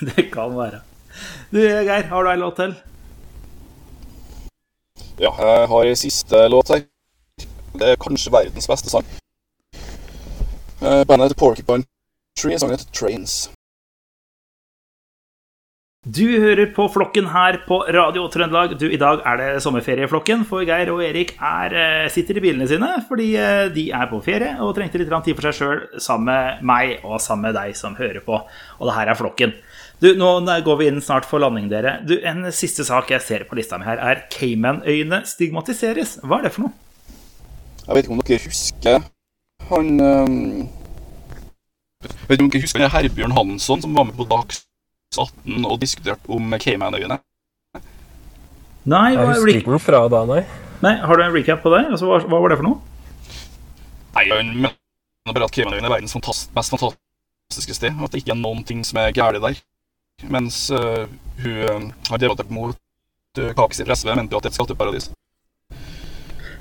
det 0.07 0.27
kan 0.33 0.51
være. 0.57 0.79
Du, 1.51 1.59
Geir, 1.61 2.05
har 2.11 2.23
du 2.23 2.29
ei 2.31 2.37
låt 2.41 2.55
til? 2.59 2.71
Ja, 5.17 5.31
jeg 5.33 5.67
har 5.71 5.87
ei 5.89 5.95
siste 5.97 6.43
låt 6.45 6.69
her. 6.69 6.83
Det 7.77 7.87
er 7.89 8.01
kanskje 8.01 8.33
verdens 8.33 8.69
beste 8.69 8.91
sang. 8.93 9.05
Eh, 10.77 11.03
Bandet 11.09 11.31
heter 11.31 11.39
Porcupine 11.39 11.85
Tree, 12.37 12.59
sangen 12.59 12.77
heter 12.77 12.91
Trains. 12.93 13.47
Du 16.05 16.23
hører 16.23 16.69
på 16.71 16.85
Flokken 16.93 17.25
her 17.33 17.57
på 17.65 17.79
Radio 17.91 18.27
Trøndelag. 18.31 18.77
Du, 18.79 18.85
I 18.87 18.99
dag 19.01 19.23
er 19.25 19.41
det 19.41 19.63
sommerferieflokken, 19.65 20.45
for 20.47 20.61
Geir 20.63 20.93
og 20.93 21.01
Erik 21.03 21.33
er, 21.35 21.73
eh, 21.73 22.09
sitter 22.13 22.37
i 22.37 22.43
bilene 22.45 22.67
sine 22.69 22.93
fordi 23.09 23.31
eh, 23.35 23.65
de 23.73 23.89
er 23.89 24.05
på 24.07 24.21
ferie 24.23 24.53
og 24.61 24.75
trengte 24.77 25.01
litt 25.01 25.11
tid 25.25 25.35
for 25.35 25.49
seg 25.49 25.57
sjøl 25.57 25.81
sammen 25.99 26.29
med 26.29 26.63
meg 26.63 27.03
og 27.03 27.17
sammen 27.19 27.49
med 27.49 27.57
deg 27.57 27.75
som 27.75 27.97
hører 27.97 28.21
på. 28.23 28.37
Og 28.77 28.87
det 28.87 28.95
her 28.95 29.11
er 29.11 29.19
Flokken. 29.19 29.57
Du, 29.97 30.11
Nå 30.13 30.27
går 30.65 30.77
vi 30.77 30.87
inn 30.91 30.99
snart 31.01 31.25
for 31.25 31.41
landing, 31.41 31.71
dere. 31.71 31.97
Du, 32.05 32.19
En 32.21 32.45
siste 32.53 32.85
sak 32.85 33.09
jeg 33.09 33.23
ser 33.25 33.45
på 33.49 33.57
lista 33.57 33.79
mi 33.81 33.87
her, 33.87 33.97
er 33.97 34.27
Caymanøyene 34.33 35.23
stigmatiseres. 35.25 36.19
Hva 36.21 36.37
er 36.37 36.47
det 36.47 36.53
for 36.53 36.67
noe? 36.67 36.73
Jeg 37.87 37.95
vet 37.95 38.05
ikke 38.05 38.17
om 38.17 38.25
dere 38.27 38.43
husker 38.43 39.05
han 39.71 39.89
um... 40.03 40.35
Vet 42.27 42.37
ikke 42.37 42.45
om 42.45 42.51
dere 42.53 42.65
husker 42.67 42.83
han 42.83 42.93
Herbjørn 42.93 43.33
Hansson 43.33 43.81
som 43.83 43.95
var 43.97 44.05
med 44.09 44.17
på 44.19 44.27
Dags 44.29 44.61
18 45.17 45.65
og 45.65 45.79
diskuterte 45.81 46.29
om 46.29 46.53
Caymanøyene? 46.61 47.17
Nei, 48.87 49.07
Jeg 49.15 49.31
husker 49.31 49.53
ikke 49.55 49.73
noe 49.73 49.83
fra 49.83 50.03
da, 50.11 50.21
nei. 50.29 50.43
nei, 50.85 50.93
har 51.01 51.19
du 51.19 51.23
en 51.25 51.33
recap 51.33 51.63
på 51.65 51.73
det? 51.73 51.81
Altså, 51.89 52.07
hva, 52.11 52.19
hva 52.21 52.43
var 52.43 52.53
det 52.53 52.59
for 52.61 52.67
noe? 52.69 52.77
Nei, 54.13 54.27
han 54.29 54.53
mener 54.67 55.33
bare 55.33 55.49
at 55.49 55.57
Caymanøyene 55.57 55.89
er 55.89 55.95
verdens 55.97 56.13
fantast 56.15 56.53
mest 56.55 56.75
fantastiske 56.75 57.79
sted, 57.79 57.97
og 57.97 58.07
at 58.07 58.13
det 58.13 58.21
ikke 58.21 58.35
er 58.35 58.39
noen 58.43 58.61
ting 58.67 58.85
som 58.87 59.01
er 59.01 59.15
galt 59.15 59.41
der. 59.43 59.57
Mens 60.23 60.71
uh, 60.71 61.05
hun 61.43 61.51
øh, 61.51 61.91
har 62.09 62.17
debattert 62.17 62.49
mot 62.49 62.75
uh, 63.39 63.51
Kakis 63.53 63.83
fra 63.85 63.95
SV, 63.95 64.15
mente 64.17 64.33
jo 64.33 64.39
at 64.39 64.47
det 64.47 64.49
er 64.49 64.55
et 64.55 64.57
skatteparadis. 64.57 65.09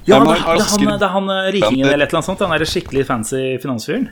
Ja, 0.07 0.21
det, 0.21 0.37
er 0.37 0.43
han, 0.45 0.85
det 0.87 1.03
er 1.03 1.11
han 1.11 1.31
eh, 1.35 1.47
rikingen 1.57 1.87
eller 1.89 2.05
et 2.05 2.13
eller 2.13 2.21
annet 2.21 2.29
sånt. 2.29 2.43
Han 2.45 2.53
er 2.55 2.69
skikkelig 2.69 3.07
fancy 3.09 3.41
finansfyren. 3.63 4.05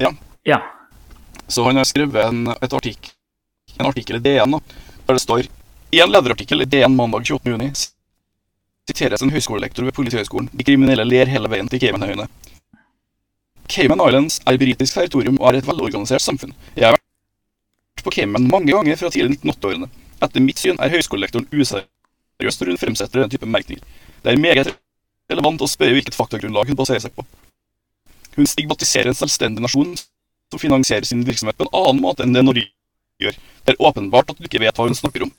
Ja. 0.00 0.12
Ja. 0.48 0.62
Så 1.48 1.66
han 1.66 1.76
har 1.76 1.84
skrevet 1.84 2.16
en, 2.24 2.46
artik 2.48 3.10
en 3.76 3.90
artikkel 3.90 4.16
i 4.16 4.22
DN 4.24 4.56
da, 4.56 4.62
der 5.06 5.18
det 5.18 5.24
står 5.24 5.50
I 5.92 6.00
en 6.00 6.12
lederartikkel 6.12 6.64
i 6.64 6.68
DN 6.70 6.96
mandag 6.96 7.26
28. 7.28 7.52
juni 7.52 7.68
siteres 8.88 9.22
en 9.22 9.30
høyskolelektor 9.34 9.84
ved 9.84 9.94
Politihøgskolen. 9.98 10.48
De 10.52 10.64
kriminelle 10.64 11.04
ler 11.04 11.28
hele 11.28 11.50
veien 11.52 11.68
til 11.68 11.82
Caymanøyene. 11.82 12.26
Cayman 13.68 14.00
Islands 14.08 14.40
er 14.46 14.58
britisk 14.60 14.96
territorium 14.96 15.36
og 15.40 15.50
er 15.50 15.60
et 15.60 15.68
velorganisert 15.68 16.24
samfunn. 16.24 16.56
Jeg 16.76 16.88
har 16.88 16.96
vært 16.96 17.04
på 18.04 18.12
Cayman 18.14 18.48
mange 18.50 18.72
ganger 18.72 18.98
fra 19.00 19.10
tidlig 19.12 19.38
1980-årene. 19.40 19.90
Etter 20.22 20.44
mitt 20.44 20.62
syn 20.62 20.78
er 20.78 20.92
høyskolelektoren 20.92 21.48
useriøs 21.50 22.60
når 22.60 22.72
hun 22.72 22.80
fremsetter 22.80 23.22
denne 23.22 23.32
type 23.32 23.48
merkninger. 23.48 23.84
Det 24.22 24.32
er 24.32 24.40
meget 24.40 24.72
relevant 25.30 25.62
å 25.62 25.70
spørre 25.70 25.96
hvilket 25.96 26.18
faktagrunnlag 26.18 26.70
hun 26.70 26.78
baserer 26.78 27.02
seg 27.02 27.14
på. 27.16 27.24
Hun 28.36 28.48
stigmatiserer 28.48 29.12
en 29.12 29.18
selvstendig 29.18 29.64
nasjon 29.64 29.94
som 30.52 30.60
finansierer 30.60 31.08
sin 31.08 31.24
virksomhet 31.26 31.58
på 31.58 31.66
en 31.66 31.74
annen 31.82 32.02
måte 32.04 32.24
enn 32.24 32.34
det 32.36 32.44
Norge 32.44 32.66
gjør. 33.22 33.38
Det 33.64 33.74
er 33.74 33.82
åpenbart 33.88 34.32
at 34.32 34.40
du 34.40 34.48
ikke 34.48 34.62
vet 34.62 34.78
hva 34.78 34.88
hun 34.88 34.98
snakker 34.98 35.26
om. 35.26 35.32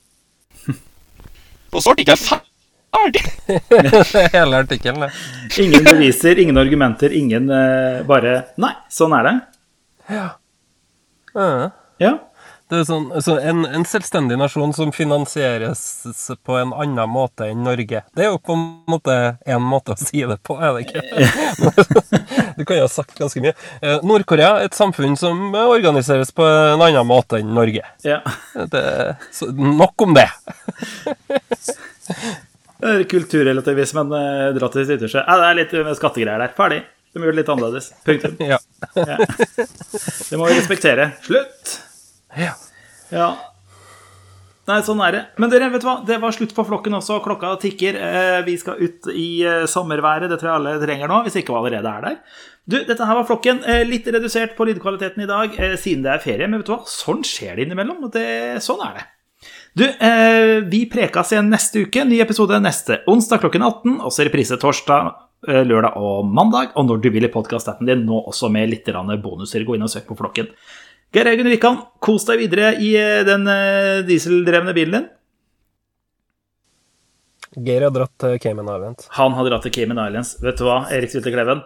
Og 1.74 1.82
så 1.82 1.94
artikkel 1.94 2.18
fem 2.20 2.42
artig! 2.94 3.22
Hele 4.36 4.56
artikkelen. 4.62 5.00
det. 5.00 5.10
Ingen 5.62 5.84
beviser, 5.84 6.38
ingen 6.38 6.58
argumenter, 6.58 7.12
ingen 7.12 7.50
uh, 7.50 8.04
bare 8.06 8.36
Nei, 8.60 8.72
sånn 8.92 9.14
er 9.18 9.26
det. 9.28 9.34
Ja. 10.14 10.28
Ja. 12.02 12.12
Det 12.72 12.78
er 12.80 12.86
sånn, 12.88 13.10
så 13.20 13.34
en, 13.44 13.66
en 13.68 13.84
selvstendig 13.84 14.38
nasjon 14.40 14.72
som 14.72 14.92
finansieres 14.94 15.82
på 16.46 16.56
en 16.56 16.72
annen 16.72 17.10
måte 17.12 17.50
enn 17.52 17.60
Norge. 17.66 18.00
Det 18.16 18.24
er 18.24 18.30
jo 18.32 18.38
på 18.40 18.56
en 18.56 18.64
måte 18.90 19.16
en 19.44 19.66
måte 19.68 19.92
å 19.92 20.00
si 20.00 20.22
det 20.24 20.38
på, 20.46 20.56
er 20.56 20.72
det 20.72 20.86
ikke? 20.86 21.02
du 22.58 22.64
kan 22.64 22.80
jo 22.80 22.86
ha 22.86 22.90
sagt 22.90 23.18
ganske 23.20 23.42
mye. 23.44 23.52
Eh, 23.84 24.00
Nord-Korea 24.06 24.54
er 24.62 24.70
et 24.70 24.78
samfunn 24.78 25.16
som 25.20 25.52
organiseres 25.60 26.32
på 26.32 26.46
en 26.48 26.80
annen 26.80 27.06
måte 27.08 27.42
enn 27.42 27.52
Norge. 27.54 27.84
ja. 28.06 28.20
Det, 28.72 28.82
så 29.34 29.50
nok 29.52 30.08
om 30.08 30.16
det. 30.16 30.28
Det 32.84 33.04
Kulturrelativismen 33.08 34.10
eh, 34.12 34.48
dra 34.56 34.68
til 34.68 34.84
sitt 34.84 34.98
ytterste. 34.98 35.22
Ja, 35.24 35.36
det 35.40 35.46
er 35.46 35.56
litt 35.62 35.72
med 35.86 35.96
skattegreier 35.96 36.42
der. 36.42 36.52
Ferdig. 36.56 36.82
De 37.14 37.22
gjør 37.22 37.32
det 37.32 37.38
litt 37.38 37.50
annerledes. 37.54 37.90
Punktum. 38.04 38.36
Ja. 38.52 38.58
Det 40.28 40.36
må 40.36 40.48
vi 40.50 40.56
respektere. 40.58 41.12
Slutt. 41.24 41.78
Ja. 42.38 42.54
Ja. 43.12 43.28
Nei, 44.64 44.78
sånn 44.80 45.00
er 45.04 45.12
det. 45.12 45.20
Men 45.42 45.50
dere, 45.52 45.66
vet 45.74 45.82
du 45.84 45.88
hva? 45.90 45.98
Det 46.08 46.16
var 46.22 46.32
slutt 46.32 46.54
på 46.56 46.64
flokken 46.64 46.94
også. 46.96 47.18
Klokka 47.24 47.50
tikker. 47.60 47.98
Eh, 48.00 48.38
Vi 48.46 48.54
skal 48.56 48.78
ut 48.80 49.08
i 49.12 49.42
eh, 49.44 49.66
sommerværet. 49.68 50.30
Det 50.32 50.38
tror 50.40 50.50
jeg 50.50 50.60
alle 50.60 50.72
trenger 50.80 51.10
nå, 51.10 51.18
hvis 51.26 51.36
ikke 51.36 51.52
vi 51.52 51.58
allerede 51.60 51.90
er 51.90 52.06
der. 52.06 52.14
Du, 52.64 52.78
dette 52.88 53.04
her 53.04 53.18
var 53.18 53.26
flokken. 53.28 53.60
Eh, 53.68 53.82
Litt 53.84 54.08
redusert 54.08 54.54
på 54.56 54.64
lydkvaliteten 54.70 55.20
i 55.20 55.28
dag 55.28 55.58
siden 55.80 56.06
det 56.06 56.14
er 56.14 56.22
ferie, 56.24 56.48
men 56.48 56.62
vet 56.62 56.70
du 56.70 56.72
hva? 56.72 56.80
Sånn 56.88 57.20
skjer 57.28 57.58
det 57.58 57.66
innimellom. 57.66 58.06
Det, 58.14 58.24
sånn 58.64 58.80
er 58.86 58.96
det. 59.02 59.04
Du, 59.76 59.84
vi 60.70 60.84
prekas 60.88 61.34
igjen 61.34 61.50
neste 61.52 61.82
uke. 61.84 62.06
Ny 62.08 62.22
episode 62.24 62.56
neste 62.62 63.02
onsdag 63.10 63.42
klokken 63.42 63.66
18. 63.66 63.98
Også 64.06 64.24
reprise 64.24 64.56
torsdag, 64.62 65.10
lørdag 65.66 65.98
og 66.00 66.30
mandag. 66.30 66.72
Og 66.78 66.86
når 66.88 67.02
du 67.04 67.10
vil 67.12 67.26
i 67.26 67.32
podkast-appen 67.34 67.90
din, 67.90 68.06
nå 68.08 68.22
også 68.30 68.48
med 68.54 68.70
litt 68.70 68.88
bonuser. 69.20 69.66
Gå 69.66 69.76
inn 69.76 69.84
og 69.84 69.92
søk 69.92 70.06
på 70.08 70.16
flokken. 70.22 70.48
Geir 71.14 71.28
Eugen 71.30 71.46
Wikan, 71.46 71.76
kos 72.02 72.24
deg 72.26 72.40
videre 72.40 72.72
i 72.82 72.88
eh, 72.98 73.20
den 73.22 73.44
eh, 73.46 74.00
dieseldrevne 74.02 74.72
bilen 74.74 74.96
din. 74.96 75.04
Geir 77.68 77.84
har 77.86 77.92
dratt 77.94 78.16
til 78.18 78.34
Cayman 78.42 78.66
Islands. 78.66 79.06
Han 79.14 79.36
har 79.36 79.46
dratt 79.46 79.62
til 79.62 79.70
Cayman 79.76 80.00
Islands. 80.08 80.32
Vet 80.42 80.58
du 80.58 80.64
hva, 80.66 80.80
Erik 80.90 81.12
Sylte 81.12 81.30
Kleven? 81.30 81.62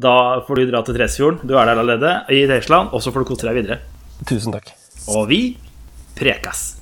Da 0.00 0.12
får 0.44 0.60
du 0.60 0.68
dra 0.68 0.82
til 0.84 0.98
Tresfjorden. 0.98 1.40
Du 1.48 1.56
er 1.56 1.70
der 1.70 1.80
allerede, 1.80 2.12
i 2.28 2.42
Teisland, 2.50 2.92
og 2.92 3.00
så 3.00 3.08
får 3.14 3.24
du 3.24 3.30
kose 3.32 3.48
deg 3.48 3.56
videre. 3.62 3.80
Tusen 4.28 4.52
takk. 4.52 4.68
Og 5.16 5.24
vi 5.32 5.40
prekas. 6.20 6.79